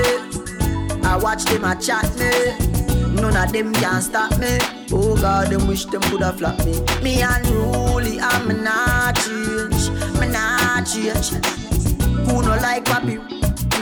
[1.04, 2.75] I watch them, I chat me.
[3.16, 4.58] None of them can stop me.
[4.92, 6.74] Oh God, them wish them coulda flop me.
[7.04, 9.90] Me unruly, I'm not change.
[10.20, 11.30] Me not change.
[12.28, 13.20] Who no like papi?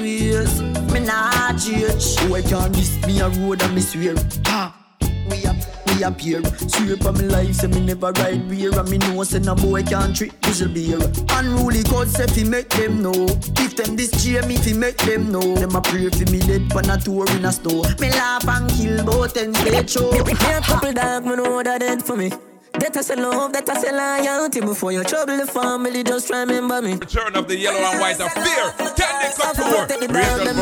[0.02, 0.62] Yes,
[0.92, 2.20] me not GH.
[2.22, 4.16] Oh, Boy can't miss me a road and me swear.
[4.46, 4.83] Ha.
[5.30, 5.56] We up,
[5.88, 6.44] we appear.
[6.68, 8.78] Swear for me life, say me never ride beer.
[8.78, 11.00] And me know say no boy can't treat whistle beer.
[11.30, 13.28] Unruly code say fi make them know.
[13.58, 15.56] If them this cheer me fi make them know.
[15.56, 17.86] Them a pray fi me dead pan a tour in a store.
[18.00, 20.12] Me laugh and kill both and stage show.
[20.12, 22.32] Me a couple dog, me know that dead for me.
[22.74, 24.60] That I say love, that I say loyalty.
[24.62, 26.94] Before you trouble the family, just remember me.
[26.94, 28.72] Return of the yellow and white of fear.
[28.98, 30.54] Candy Couture Rachel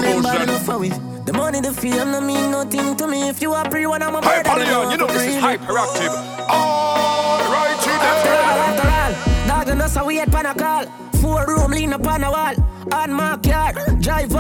[0.66, 1.26] promotion.
[1.26, 3.30] The money, the fame, no mean nothing to me.
[3.30, 6.12] If you are pre one, I'm a Hype Allion, you know this is hyperactive.
[6.50, 10.86] Alright, you After all, after all Dog, you know so we had pan a call.
[11.22, 12.56] Four room, lean up on a wall.
[12.94, 14.31] On my car, drive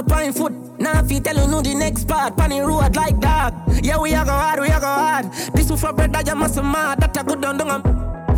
[0.00, 0.52] up, on foot.
[0.78, 3.54] Now if you tell you know the next part, pan the road like that.
[3.82, 5.32] Yeah, we are go hard, we are go hard.
[5.54, 7.58] This for bread that you must mad, that a good done.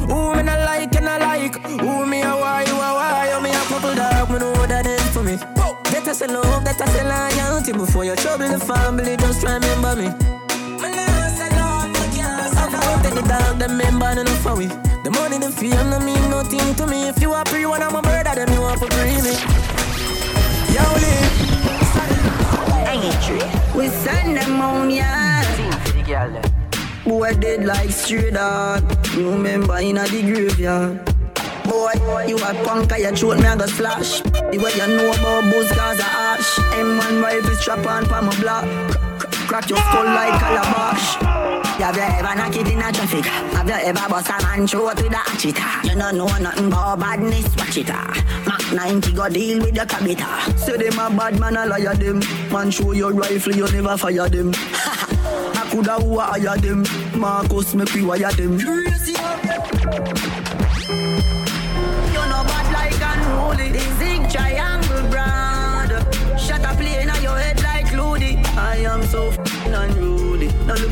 [0.09, 1.57] Who me not like and I like?
[1.63, 3.29] Who me a why, you a why?
[3.31, 5.39] You oh, me a couple dog, me know that is for me.
[5.93, 10.09] Better say love, better say loyalty Before you trouble the family, just remember me.
[13.03, 16.75] Take the dog, them member enough for we The money, the fame, no mean nothing
[16.75, 17.09] to me.
[17.09, 19.35] If you are pre one, I'm a brother, then you want for free me.
[20.75, 21.52] Yo, live
[23.75, 25.43] we send them on, yeah.
[27.05, 28.83] Boy dead like straight dog.
[29.17, 31.05] Remember in a the graveyard.
[31.65, 31.93] Boy,
[32.27, 34.21] you a punk, I throat me a go slash.
[34.21, 36.59] The way you know about booze, cause a ash.
[36.77, 38.65] M1 rifle strap on for my block.
[39.49, 41.62] Crack your skull like calabash.
[41.79, 43.25] Have you ever knocked it in a traffic?
[43.25, 45.59] Have you ever bust a man throat with a hatchet?
[45.89, 47.89] You don't know nothing about badness, watch it.
[47.89, 50.59] Mac 90 go deal with the cabita.
[50.59, 52.21] Say them a bad man, I liar them.
[52.51, 54.53] Man show your rifle, you never fire them.
[54.55, 56.85] Ha ha I coulda who hire them.
[57.19, 58.59] Marcus make we wire them.
[58.59, 60.32] Crazy.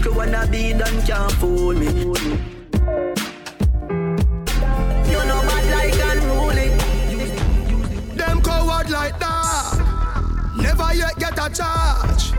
[0.07, 1.87] What I be done can't fool me.
[5.11, 6.69] You know bad like unruly.
[8.17, 10.55] Them coward like that.
[10.57, 12.33] Never yet get a charge.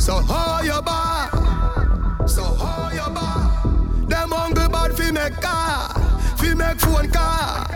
[0.00, 2.26] So how you bar?
[2.26, 4.06] So how you bar?
[4.08, 5.94] Them hungry bad fi make car,
[6.36, 7.66] fi make phone car.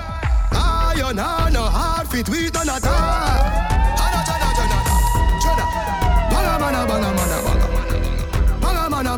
[0.52, 2.80] Iron hand no hard fit we done a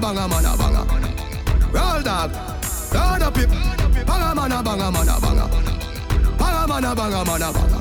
[0.05, 0.85] Banga mana banga.
[0.85, 2.31] Mana banga Roll dog
[2.93, 3.49] Load up it.
[4.07, 5.49] Banga mana banga mana banga.
[6.37, 7.79] Banga mana banga mana banga.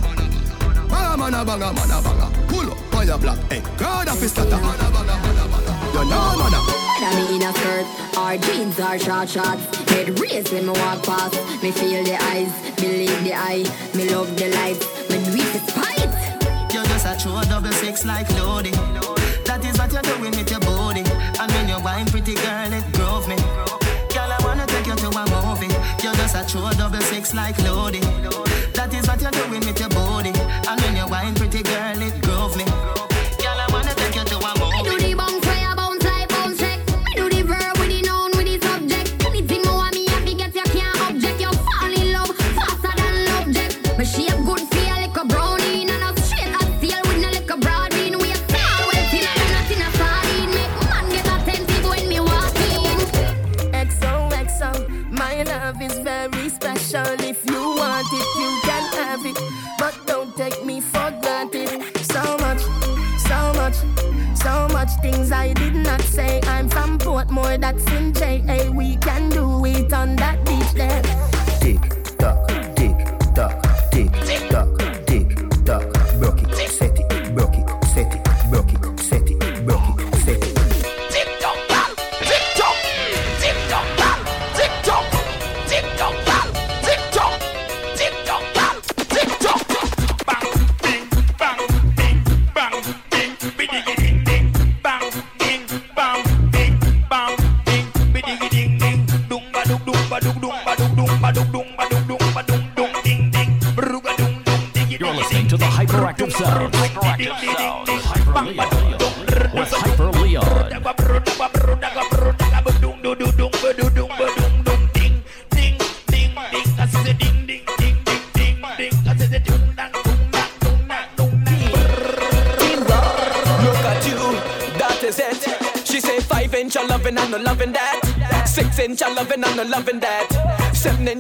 [0.88, 2.28] Banga mana banga mana banga.
[2.48, 3.38] Pull up on your block.
[3.52, 5.74] Hey God of his starter Mana banga mana banga.
[5.92, 6.60] You know mana.
[6.64, 9.64] Whether me in a skirt or jeans or short shorts.
[9.92, 11.36] Head raised when me walk past.
[11.62, 13.68] Me feel the eyes, believe the eye.
[13.96, 18.30] Me love the lights, me do it despite You're just a true double six like
[18.40, 18.72] Lodi.
[19.44, 20.63] That is what you're doing with your
[21.84, 23.36] wine pretty girl it drove me.
[24.16, 25.68] Girl I wanna take you to a movie.
[26.02, 28.00] You're just a true double six like Lodi.
[28.74, 29.63] That is what you're doing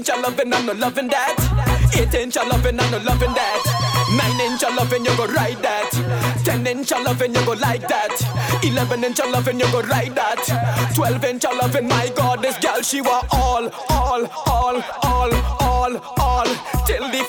[0.04, 1.90] inch of loving and no loving that.
[1.96, 3.64] Eight inch of loving and no loving that.
[4.18, 6.42] Nine inch of loving, you go ride that.
[6.44, 8.12] Ten inch of loving, you go like that.
[8.64, 10.92] Eleven inch of loving, you go ride that.
[10.94, 15.98] Twelve inch of loving, my God, this girl she want all, all, all, all, all,
[16.20, 16.46] all.
[16.86, 17.24] Till the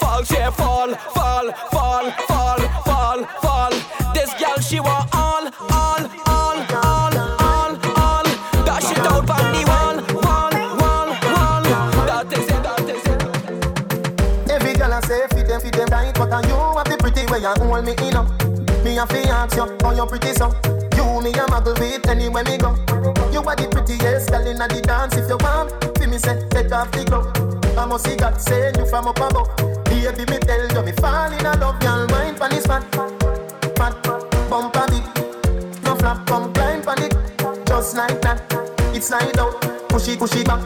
[17.45, 18.27] you hold me in up.
[18.85, 20.49] Me a fi ask you, how you pretty so?
[20.97, 22.73] You me a muggle with anywhere me go.
[23.33, 25.17] You are the prettiest girl inna the dance.
[25.17, 27.29] If you want, fi me say take off the glove.
[27.77, 29.49] I must see God send you from up above.
[29.85, 32.07] Baby, me tell you me fall in love, girl.
[32.09, 32.83] Wine pon this fat,
[33.77, 33.95] fat,
[34.49, 35.05] bump a bit.
[35.85, 37.15] No flap, come climb pon it,
[37.67, 38.41] just like that.
[38.95, 40.61] It's slide out, push it, push it back,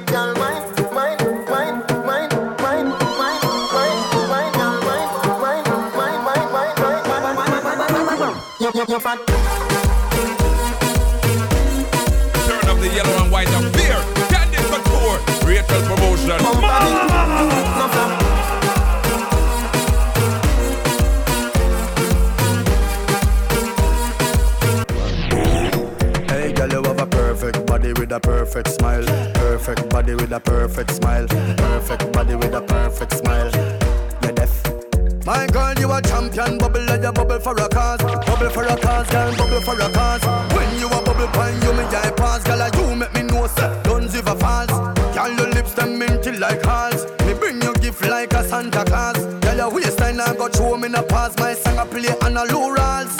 [38.68, 40.24] a cause, girl, bubble for a cause.
[40.54, 42.42] When you a bubble pine, you me eye pass.
[42.44, 43.80] Girl, you make me know, sir.
[43.84, 44.70] Guns if a falls.
[45.14, 47.04] Girl, your lips them minty like halls.
[47.26, 49.18] Me bring you gift like a Santa Claus.
[49.42, 51.36] Girl, your waistline I got throw me in a pass.
[51.38, 53.17] My song I play on a low rolls.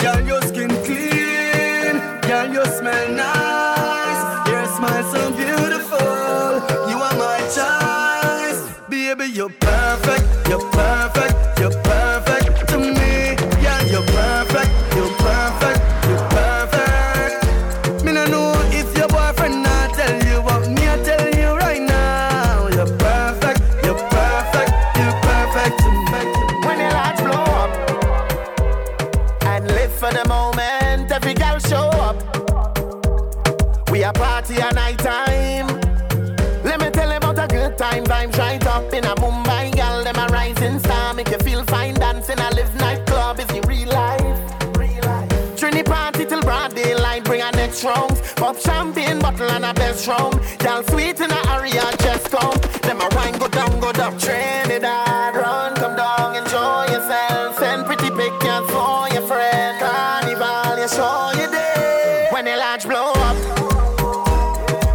[49.39, 50.39] Bottle and a best round.
[50.63, 52.57] Y'all sweet in a area, just come.
[52.81, 54.17] Them a wine go down, go down.
[54.17, 57.57] Trinidad, run, come down, enjoy yourself.
[57.57, 59.79] Send pretty pictures for your friend.
[59.79, 62.27] Carnival, you show you day.
[62.31, 63.37] When the large blow up,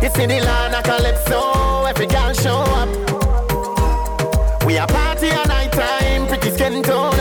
[0.03, 1.85] it's in the land of Calypso.
[1.87, 2.89] Every girl show up.
[4.67, 7.14] We a party at night time, pretty skin tone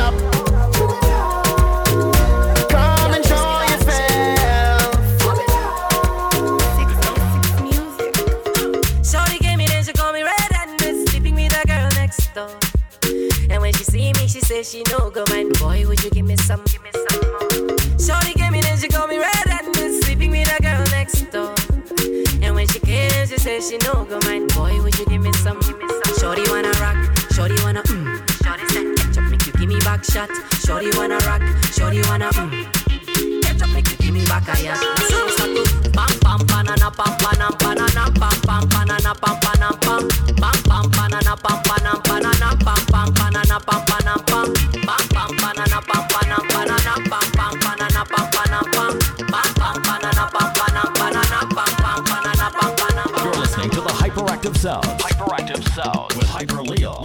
[30.13, 30.29] shot.
[30.63, 31.41] Shorty wanna rock,
[31.73, 33.41] shorty wanna mm.
[33.41, 34.77] Catch up, make you give me back a yacht.
[35.09, 40.03] So start to bam bam banana pam banana banana pam pam banana pam banana pam
[40.37, 44.47] bam bam banana pam banana banana pam pam banana pam banana pam
[44.85, 48.93] bam bam banana pam banana banana pam pam banana pam banana pam
[49.33, 53.93] bam bam banana pam banana banana pam pam banana pam banana You're listening to the
[54.01, 54.85] Hyperactive Sound.
[55.01, 57.01] Hyperactive Sound with Hyper Leon.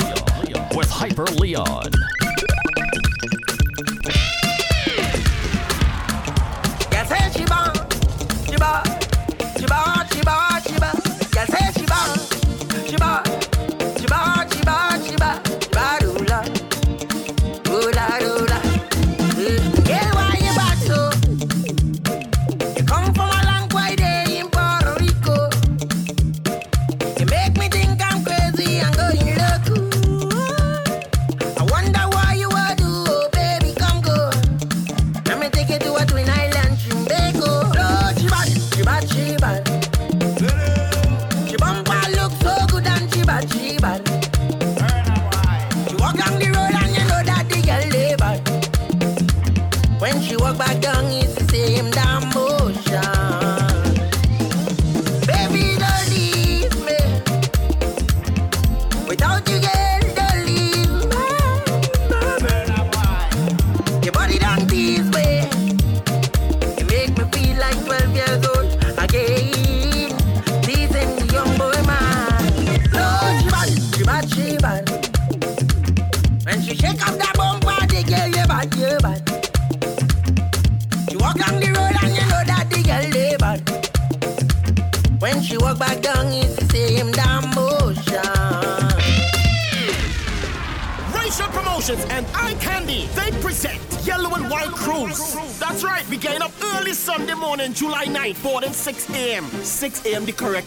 [0.76, 1.90] With Hyper Leon.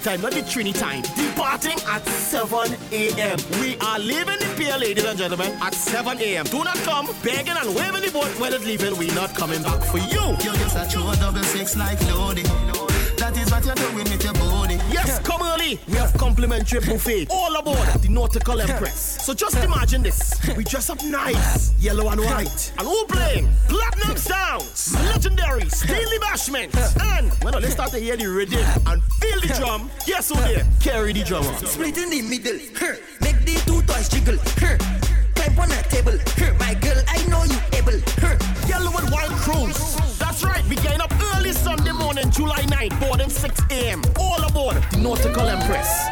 [0.03, 1.03] Time not the Trini time.
[1.15, 3.37] Departing at 7 a.m.
[3.61, 6.45] We are leaving the pier, ladies and gentlemen, at 7 a.m.
[6.45, 8.97] Do not come begging and waving the boat when it's leaving.
[8.97, 10.35] We're not coming back for you.
[10.41, 12.45] You're just a true double six like loading.
[13.21, 14.79] That is what you're doing with your body.
[14.89, 15.79] Yes, come early.
[15.87, 19.23] We have complimentary buffet all aboard the Nautical Empress.
[19.23, 20.33] So just imagine this.
[20.57, 22.73] We dress up nice, yellow and white.
[22.79, 23.49] And who blame?
[26.49, 30.65] And when they start to hear the rhythm and feel the drum, guess who there?
[30.79, 31.53] Carry the drummer.
[31.67, 32.57] Split in the middle,
[33.21, 34.37] make the two toys jiggle.
[35.35, 36.17] Climb on a table,
[36.59, 37.99] my girl, I know you able.
[38.67, 39.95] Yellow and white cruise.
[40.17, 44.01] That's right, we getting up early Sunday morning, July 9th, boarding 6 a.m.
[44.19, 46.10] All aboard the Nautical Empress.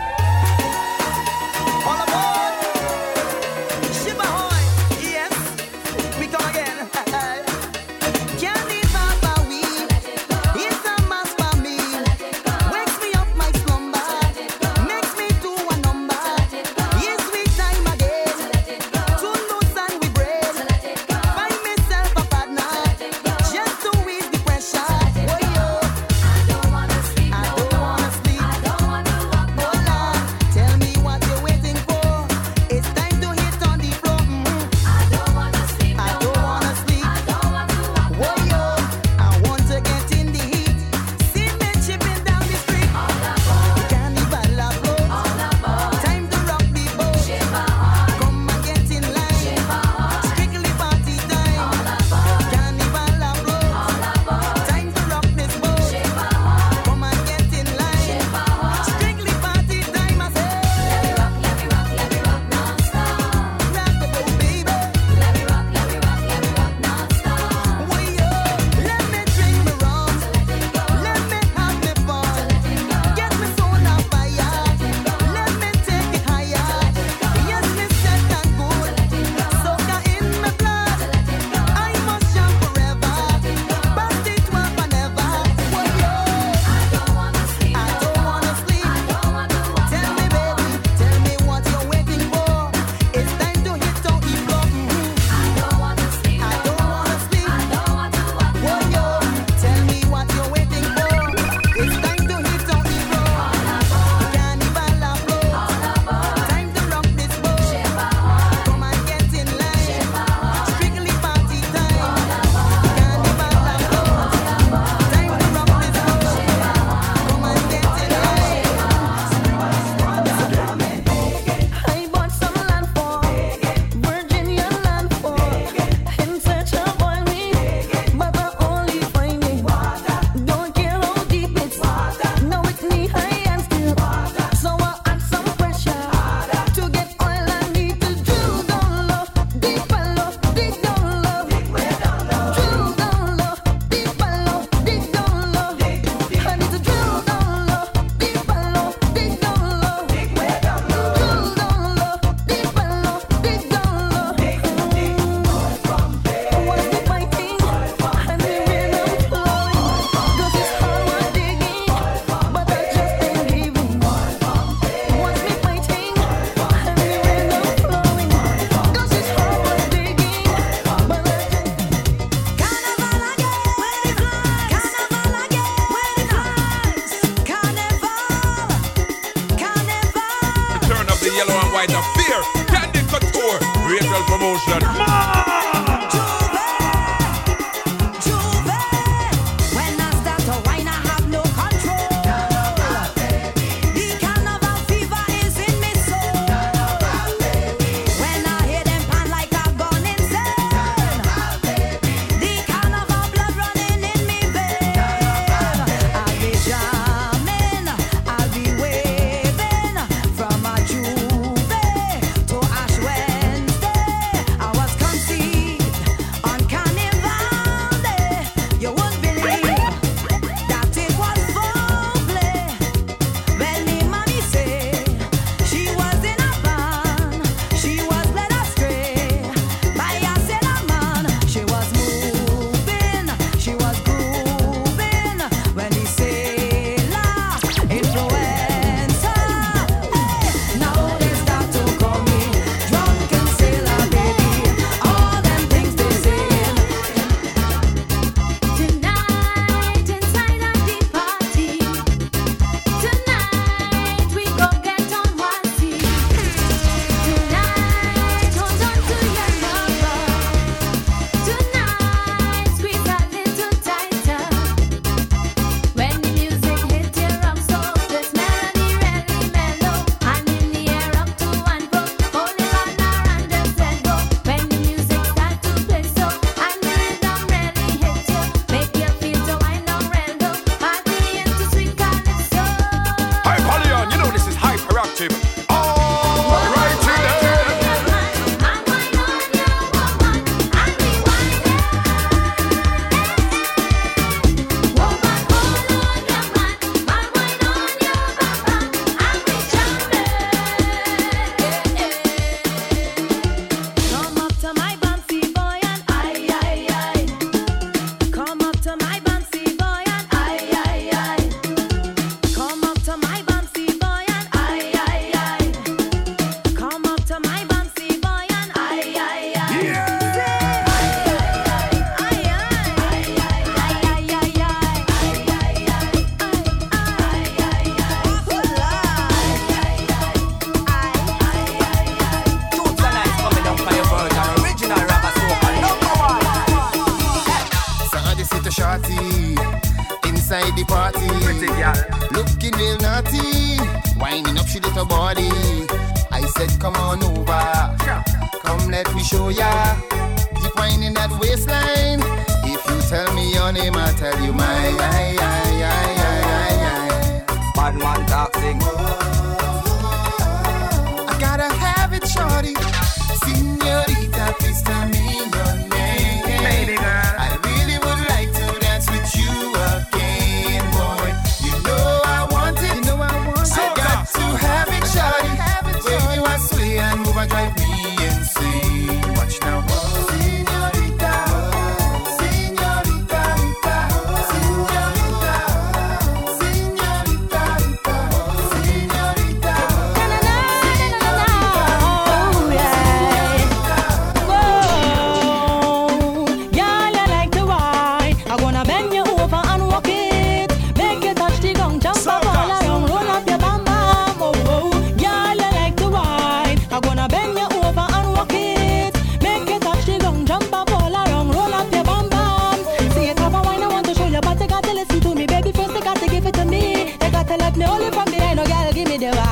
[417.99, 419.48] Only from behind, no girl, give me the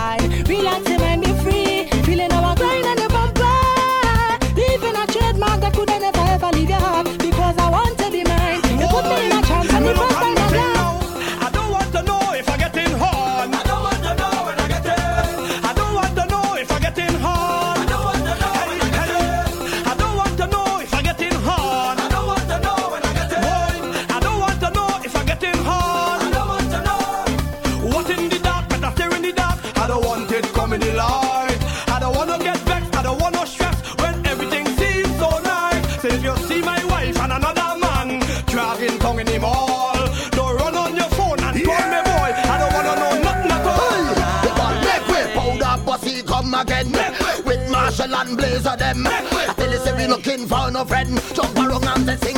[48.57, 49.05] is a them.
[49.05, 51.21] I tell you, say we looking for no friend.
[51.33, 52.36] Jump around and sing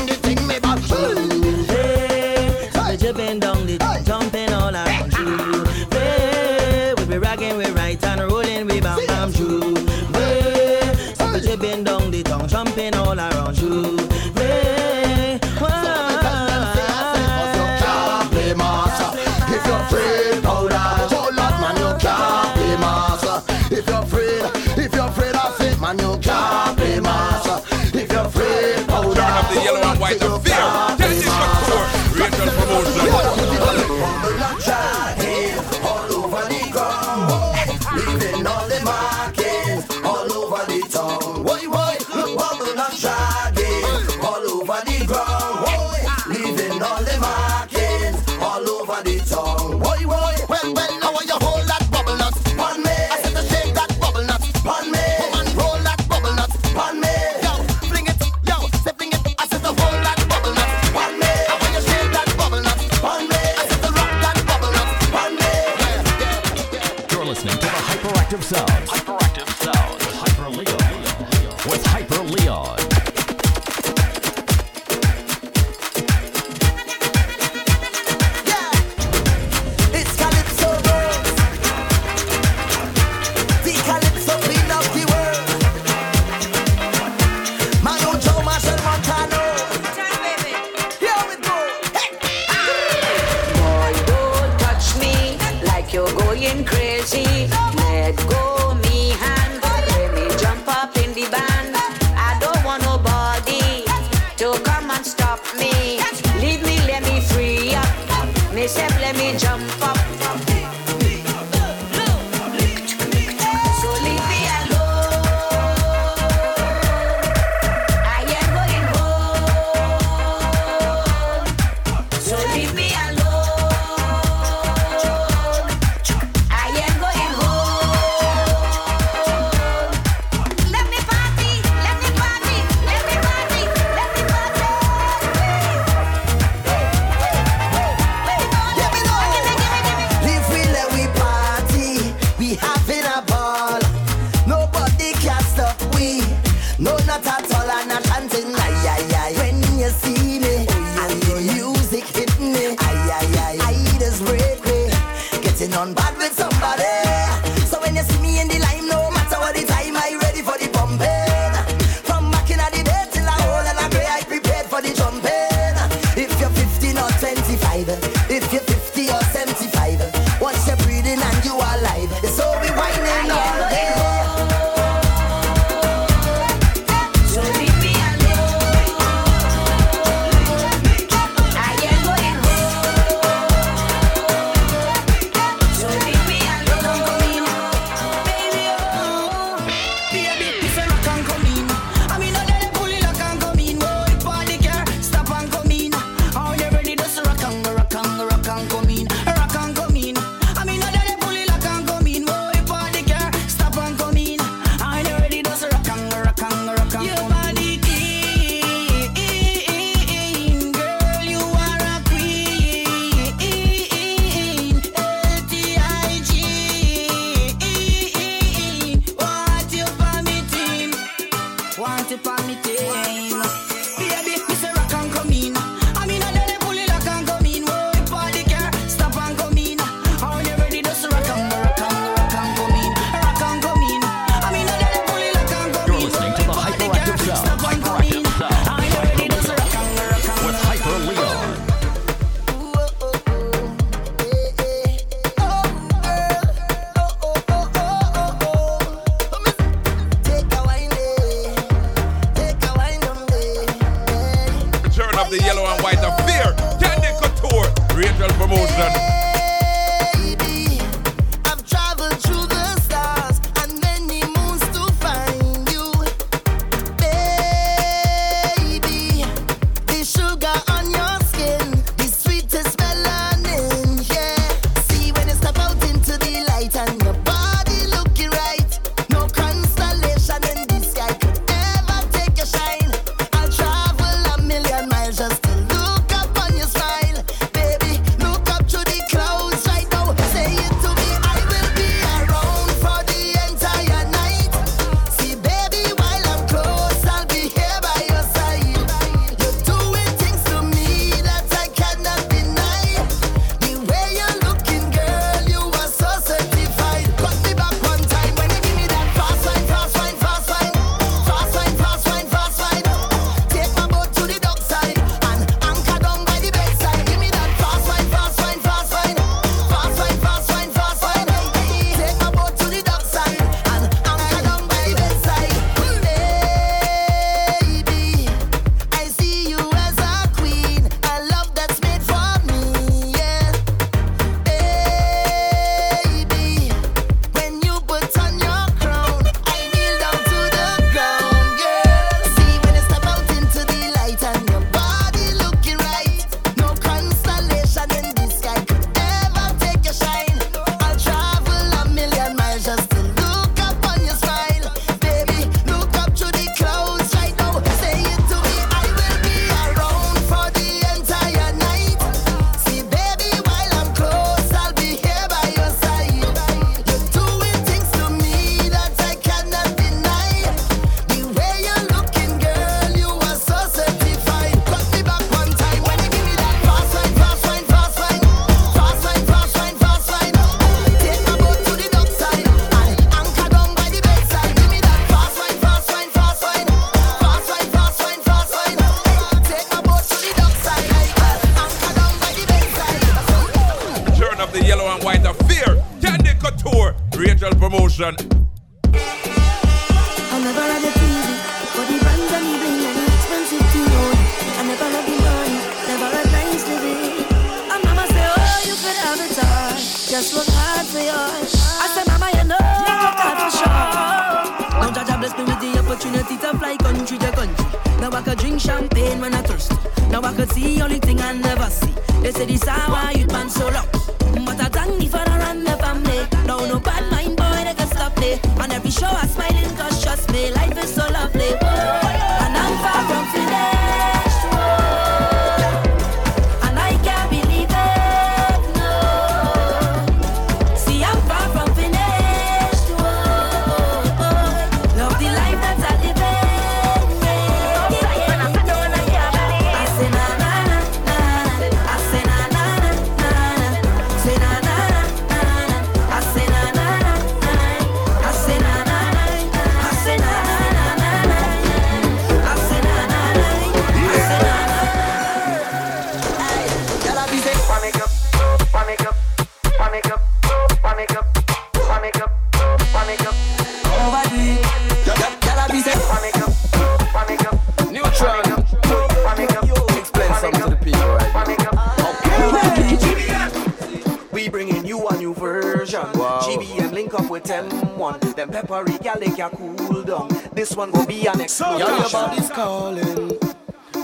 [488.40, 490.30] Them peppery gal they can cool down.
[490.54, 491.86] This one will be an explosion.
[491.86, 493.38] Girl, your body's calling,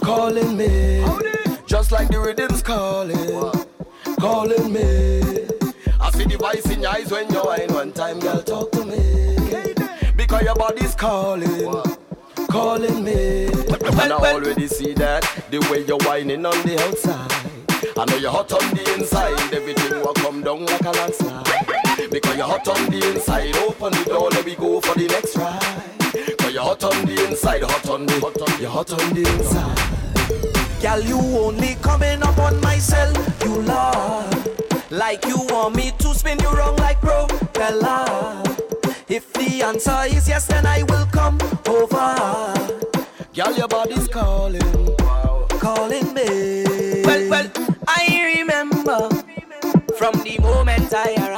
[0.01, 1.05] calling me.
[1.65, 3.15] Just like the rhythm's calling,
[4.19, 5.21] calling me.
[6.01, 8.83] I see the voice in your eyes when you whine one time, girl, talk to
[8.83, 9.37] me.
[10.17, 11.71] Because your body's calling,
[12.49, 13.45] calling me.
[13.45, 17.31] And I already see that, the way you're whining on the outside.
[17.97, 21.64] I know you're hot on the inside, everything will come down like a landslide.
[22.11, 25.35] Because you're hot on the inside, open the door, let me go for the next
[25.35, 26.37] ride.
[26.37, 29.21] Cause you're hot on the inside, hot on the, hot on, you're hot on the
[29.21, 30.81] inside.
[30.81, 33.11] Girl, you only coming up on my cell,
[33.43, 34.91] you love.
[34.91, 38.43] Like you want me to spin you wrong like propeller.
[39.07, 42.53] If the answer is yes, then I will come over.
[43.33, 44.61] Girl, your body's calling,
[45.59, 46.63] calling me.
[47.03, 47.51] Well, well,
[47.87, 49.09] I remember
[49.97, 51.34] from the moment I arrived,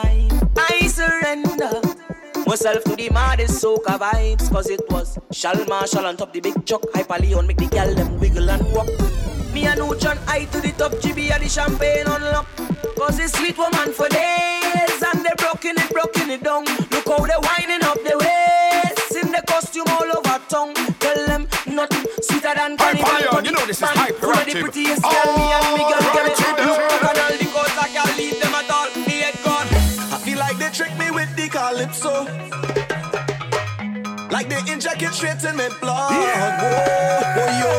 [2.57, 4.49] myself to the maddest soca vibes.
[4.51, 7.93] Cause it was Shal Marshall on top the big chuck, Hyper Leon make the gal
[7.93, 8.87] them wiggle and walk.
[9.53, 12.47] Me and Uchan I to the top, GB and the champagne unlock.
[12.97, 16.65] Cause it's sweet woman for days, and they broken it, broken it down.
[16.89, 20.73] Look how they winding up the waist in the costume all over tongue.
[20.97, 23.33] Tell them nothing sweeter than Hyper carnival.
[23.37, 24.61] Leon, you know this is Man, full of the hyperactive.
[24.61, 26.41] prettiest girl, me and me girl get it.
[26.41, 28.46] Alright, Look at all the girls, I can't leave them
[30.67, 32.25] they trick me with the calypso.
[34.29, 36.11] Like they inject it straight in my blood.
[36.11, 37.71] Whoa, oh, yo.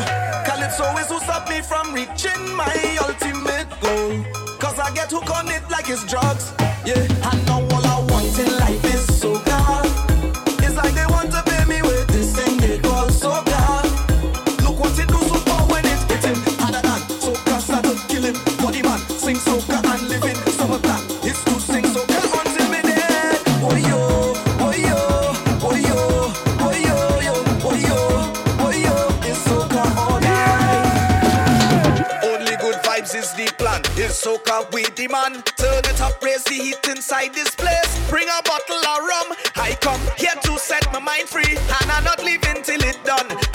[0.44, 4.24] Calypso is who stop me from reaching my ultimate goal.
[4.58, 6.52] Cause I get hooked on it like it's drugs.
[6.84, 7.47] Yeah, I
[34.08, 34.10] plan.
[34.10, 35.44] It's soca we demand.
[35.56, 38.10] Turn it up, raise the heat inside this place.
[38.10, 39.36] Bring a bottle of rum.
[39.56, 43.47] I come here to set my mind free, and I'm not leaving till it done.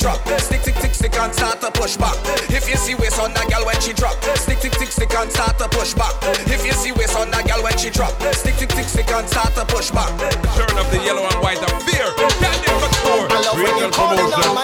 [0.00, 2.16] Drop, stick, stick, stick, stick and start to push back.
[2.48, 5.30] If you see waist on that gal when she drop, stick, stick, stick, stick and
[5.30, 6.16] start to push back.
[6.48, 9.28] If you see waist on that gal when she drop, stick, stick, stick, stick and
[9.28, 10.08] start to push back.
[10.56, 12.08] Turn up the yellow and white of fear.
[12.40, 13.28] Candy Couture.
[13.60, 14.56] Rachel promotion.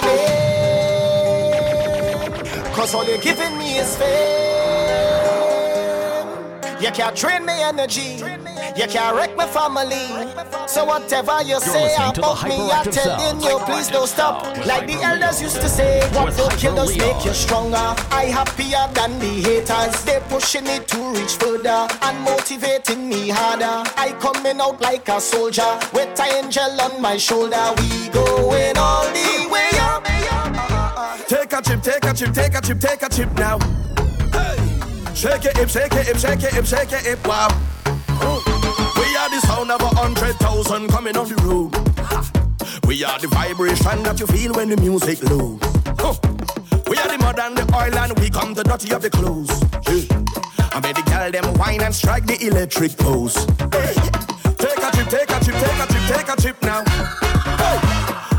[2.72, 4.06] Cause all you're giving me is fame.
[6.80, 8.22] You can't drain me energy.
[8.77, 10.05] You can't wreck my family.
[10.69, 13.43] So whatever you say listening to the about me, I'm telling sound.
[13.43, 14.57] you, please don't stop.
[14.59, 17.94] With Like the elders used to say, what With don't kill us make you stronger.
[18.11, 20.05] I happier than the haters.
[20.05, 23.89] They pushing it to reach further and motivating me harder.
[23.97, 27.73] I coming out like a soldier with an angel on my shoulder.
[27.78, 30.05] We going all the way up.
[31.27, 33.59] Take a chip, take a chip, take a chip, take a chip now.
[34.32, 35.15] Hey.
[35.15, 37.48] Shake it, hip, shake it, hip, shake it, hip, shake it, hip, wow.
[39.27, 41.74] The sound of a hundred thousand coming off the road.
[42.86, 45.59] We are the vibration that you feel when the music low.
[45.98, 46.15] Huh.
[46.89, 49.53] We are the mud and the oil and we come the dirty of the clothes.
[49.85, 50.09] Hey.
[50.73, 53.36] I made the girl them wine and strike the electric pose.
[53.77, 53.93] Hey.
[54.57, 56.81] Take a chip, take a chip, take a chip, take a chip now.
[57.61, 57.77] Hey.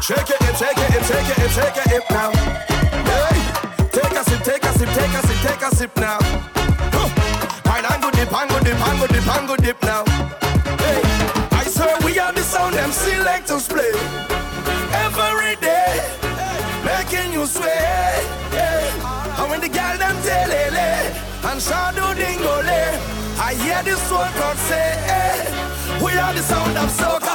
[0.01, 2.31] Shake it, shake it, shake it, shake it, hip now.
[3.05, 3.37] Hey.
[3.93, 6.17] Take a sip, take a sip, take a sip, take a sip now.
[6.89, 7.09] Huh.
[7.69, 7.85] Wine
[8.17, 10.46] dip, and dip, and dip, and dip now.
[12.77, 13.91] Them selectors play
[15.05, 15.93] every day,
[16.85, 18.13] making you sway.
[18.53, 19.39] Yeah.
[19.39, 24.29] And when the girl them tell eh, and shadow dingole, eh, I hear the soul
[24.37, 25.37] crowd say, hey,
[26.03, 27.26] we are the sound of soca.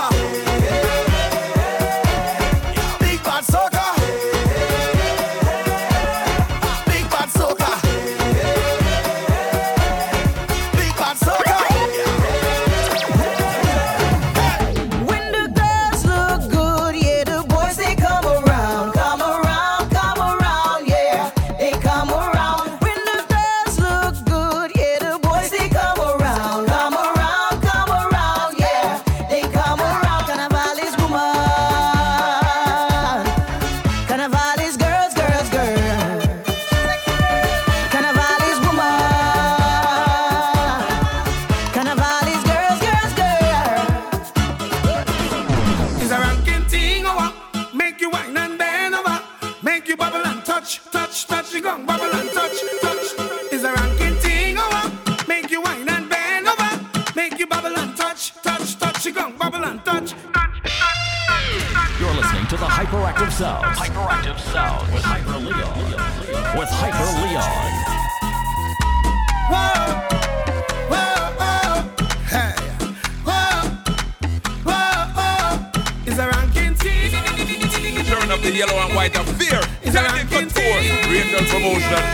[79.02, 79.60] fight of fear.
[79.82, 80.78] It's, a ranking tour.
[81.10, 82.04] Rachel promotion.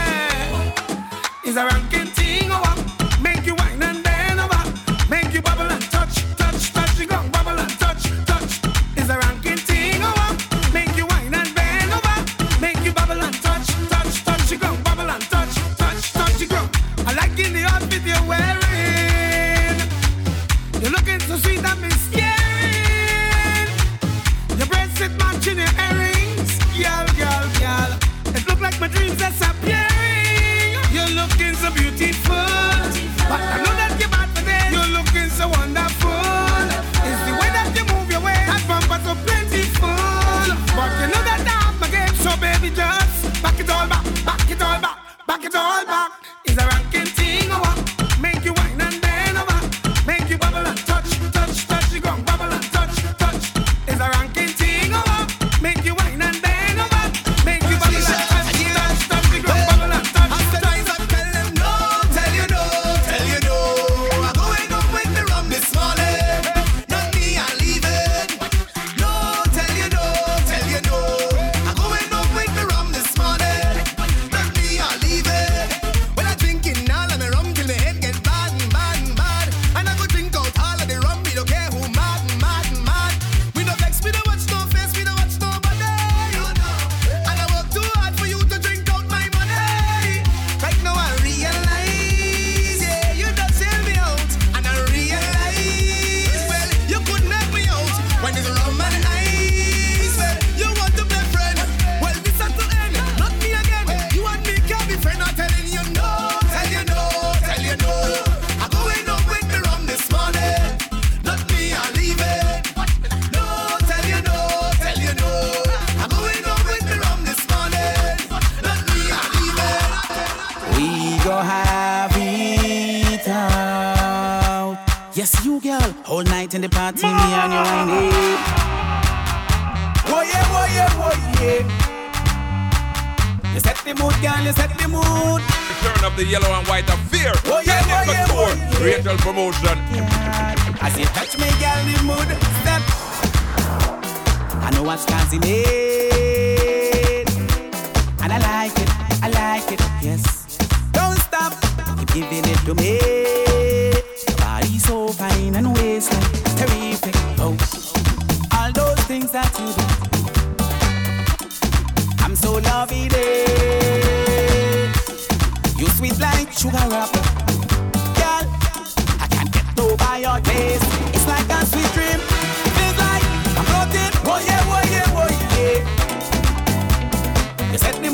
[1.45, 2.18] It's a ranking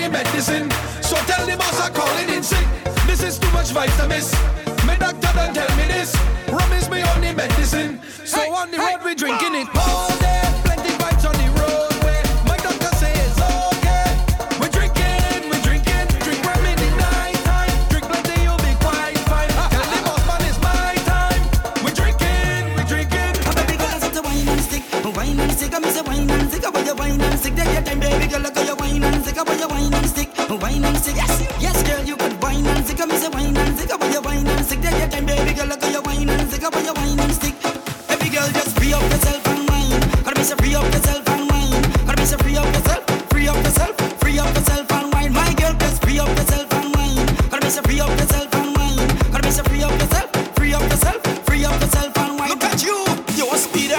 [0.00, 0.70] the medicine.
[1.02, 2.66] So tell the boss I'm calling in sick.
[3.06, 4.32] This is too much vitamins.
[4.86, 6.16] My doctor don't tell me this.
[6.48, 8.00] Rum is my only medicine.
[8.24, 9.68] So hey, on the road hey, we drinking it.
[9.74, 10.19] Oh.
[29.40, 30.28] zig up your wine and stick,
[30.60, 31.16] wine and stick.
[31.16, 34.20] Yes, yes, girl, you could wine and zig up, say wine and zig up your
[34.20, 34.82] wine and stick.
[34.82, 37.32] Take your time, baby girl, look at your wine and zig up your wine and
[37.32, 37.54] stick.
[38.08, 40.00] Every girl just free up yourself and wine.
[40.24, 41.82] Gotta be so free up yourself and wine.
[42.06, 45.32] Gotta be so free up yourself, free up yourself, free up yourself and wine.
[45.32, 47.26] My girl, just free up yourself and wine.
[47.50, 49.08] Gotta be so free up yourself and wine.
[49.32, 52.50] Gotta be so free up yourself, free up yourself, free up yourself and wine.
[52.50, 52.96] Look at you,
[53.36, 53.96] you're a speeder,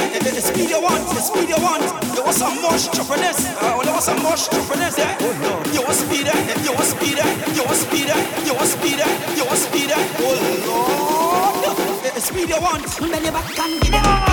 [0.81, 1.01] want?
[1.07, 1.90] one, speeder one
[2.31, 3.39] was a mush choppiness.
[3.61, 4.97] I uh, was a mush choppiness.
[4.97, 5.17] Yeah.
[5.19, 5.73] Oh, no.
[5.73, 6.31] You was speeder.
[6.31, 6.63] Eh?
[6.63, 7.23] You was speeder.
[7.23, 7.53] Eh?
[7.53, 8.13] You was speeder.
[8.15, 8.45] Eh?
[8.45, 9.09] You was speeder.
[9.35, 9.99] You was speeder.
[10.19, 10.35] Oh
[10.65, 11.77] Lord.
[12.21, 12.85] Speed you want.
[12.99, 14.30] Belly back and get it.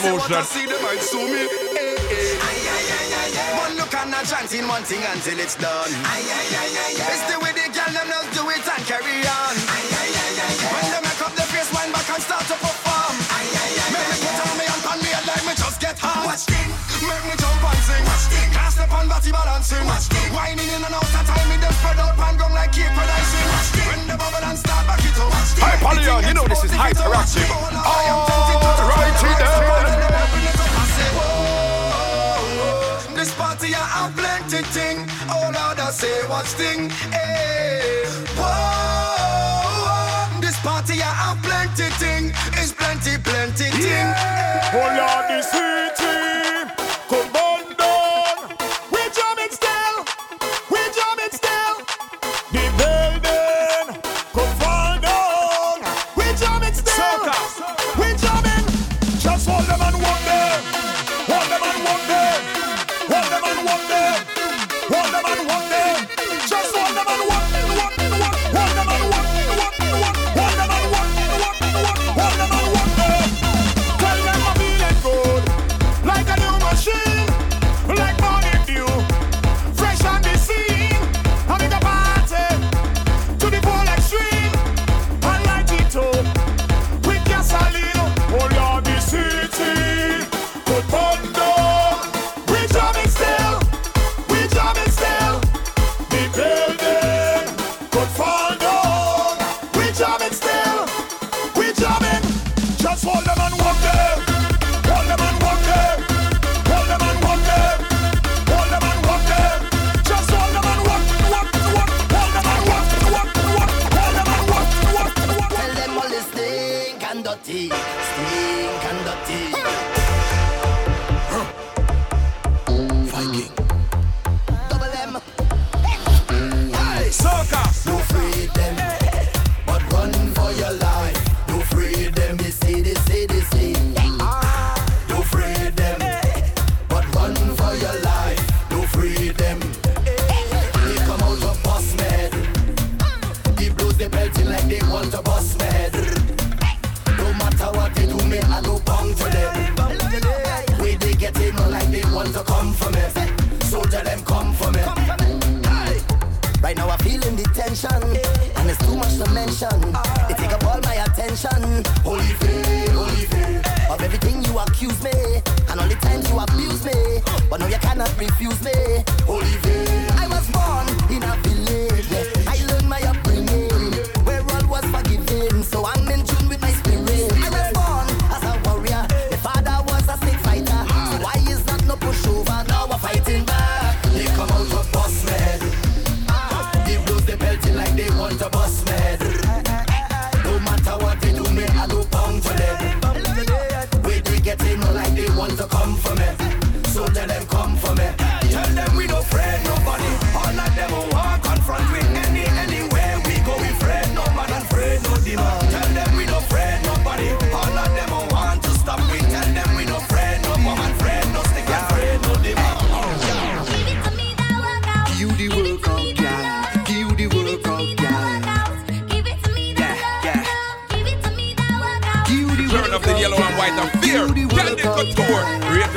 [0.00, 0.34] promotion.
[0.34, 1.44] I see them might sue me.
[1.76, 2.40] Hey, hey.
[2.40, 3.60] Aye, aye, aye.
[3.60, 5.92] One look and a chance in one thing until it's done.
[6.08, 7.12] Aye, aye, aye, aye, aye.
[7.12, 9.54] It's the way they girl them now do it and carry on.
[9.54, 10.72] Aye, aye, aye, aye, aye.
[10.72, 13.14] When they make up the face, wind back and start to perform.
[13.36, 15.54] Aye, aye, aye, make aye, me put on me and pan me and like me
[15.54, 16.24] just get hot.
[16.24, 16.68] Watch this.
[17.04, 18.04] Make me jump and sing.
[18.08, 18.48] Watch this.
[18.56, 19.84] Cast up on body balancing.
[19.84, 20.28] Watch this.
[20.32, 23.46] Whining in and out of time, me them spread out pan gum like keep predicing.
[23.52, 23.86] Watch this.
[23.88, 25.32] When the bubble and start back it up.
[25.60, 25.80] Hype,
[26.24, 27.48] you know this is hyperactive.
[27.52, 28.29] Oh.
[34.00, 34.98] have plenty thing.
[35.30, 36.88] All Lord, I say what's thing.
[37.12, 38.08] Hey, eh.
[38.38, 42.32] whoa, whoa, this party I have plenty thing.
[42.60, 43.88] It's plenty, plenty thing.
[43.88, 44.14] Yeah.
[44.14, 44.78] Hey.
[44.78, 45.99] Oh Lord, this heat.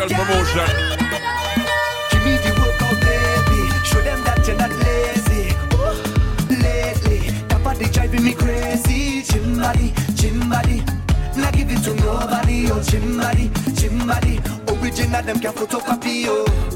[0.08, 0.68] girl promotion.
[2.12, 3.60] Give me the workout, baby.
[3.86, 5.56] Show them that you're not lazy.
[5.74, 5.96] Oh,
[6.50, 9.22] lately, that body driving me crazy.
[9.24, 10.84] Chimbody, chimbody.
[11.38, 12.70] Not give it to nobody.
[12.72, 13.50] Oh, chimbody,
[13.80, 14.40] chimbody.
[14.82, 16.26] Original, them can photocopy.
[16.28, 16.73] Oh.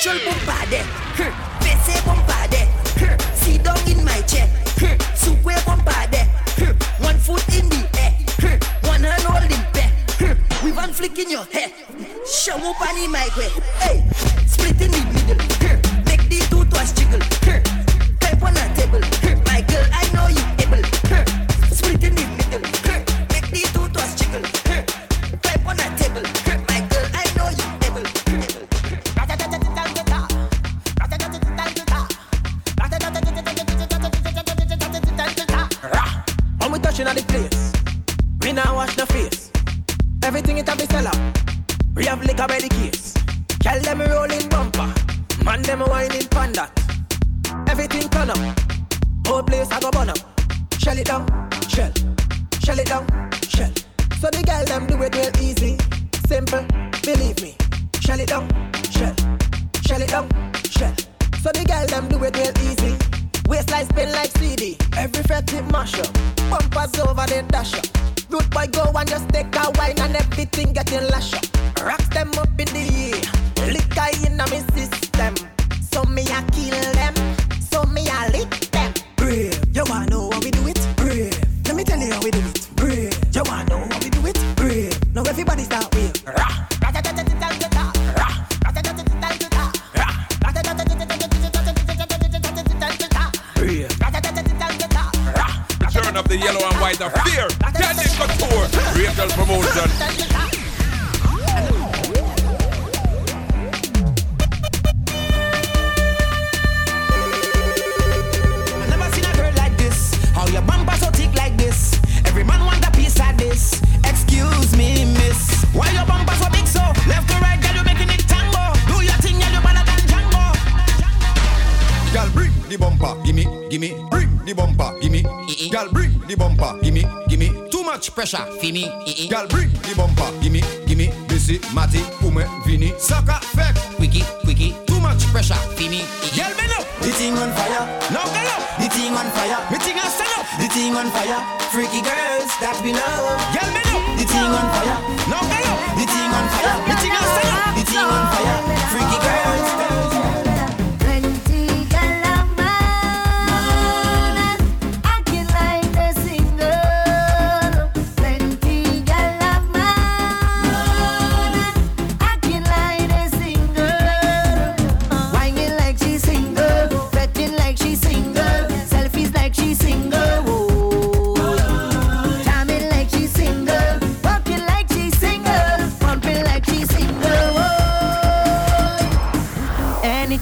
[0.00, 0.99] Calcio il Pompade!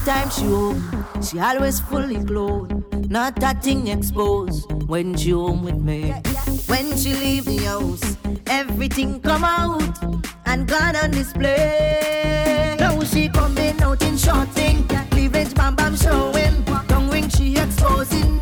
[0.05, 2.73] time she home, she always fully clothed,
[3.09, 4.71] not that thing exposed.
[4.87, 6.11] When she home with me,
[6.67, 8.17] when she leave the house,
[8.47, 10.03] everything come out
[10.45, 12.75] and gone on display.
[12.79, 18.38] Now she coming out in short thing, cleavage bam bam showing, tongue ring she exposing.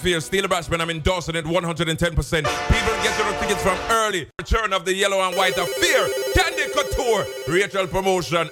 [0.00, 0.20] Affair.
[0.20, 2.16] Steel Brassman, I'm endorsing it 110%.
[2.16, 2.46] People
[3.02, 4.28] get their tickets from early.
[4.38, 6.08] Return of the yellow and white affair.
[6.34, 7.26] Candy Couture.
[7.46, 8.48] Rachel Promotion.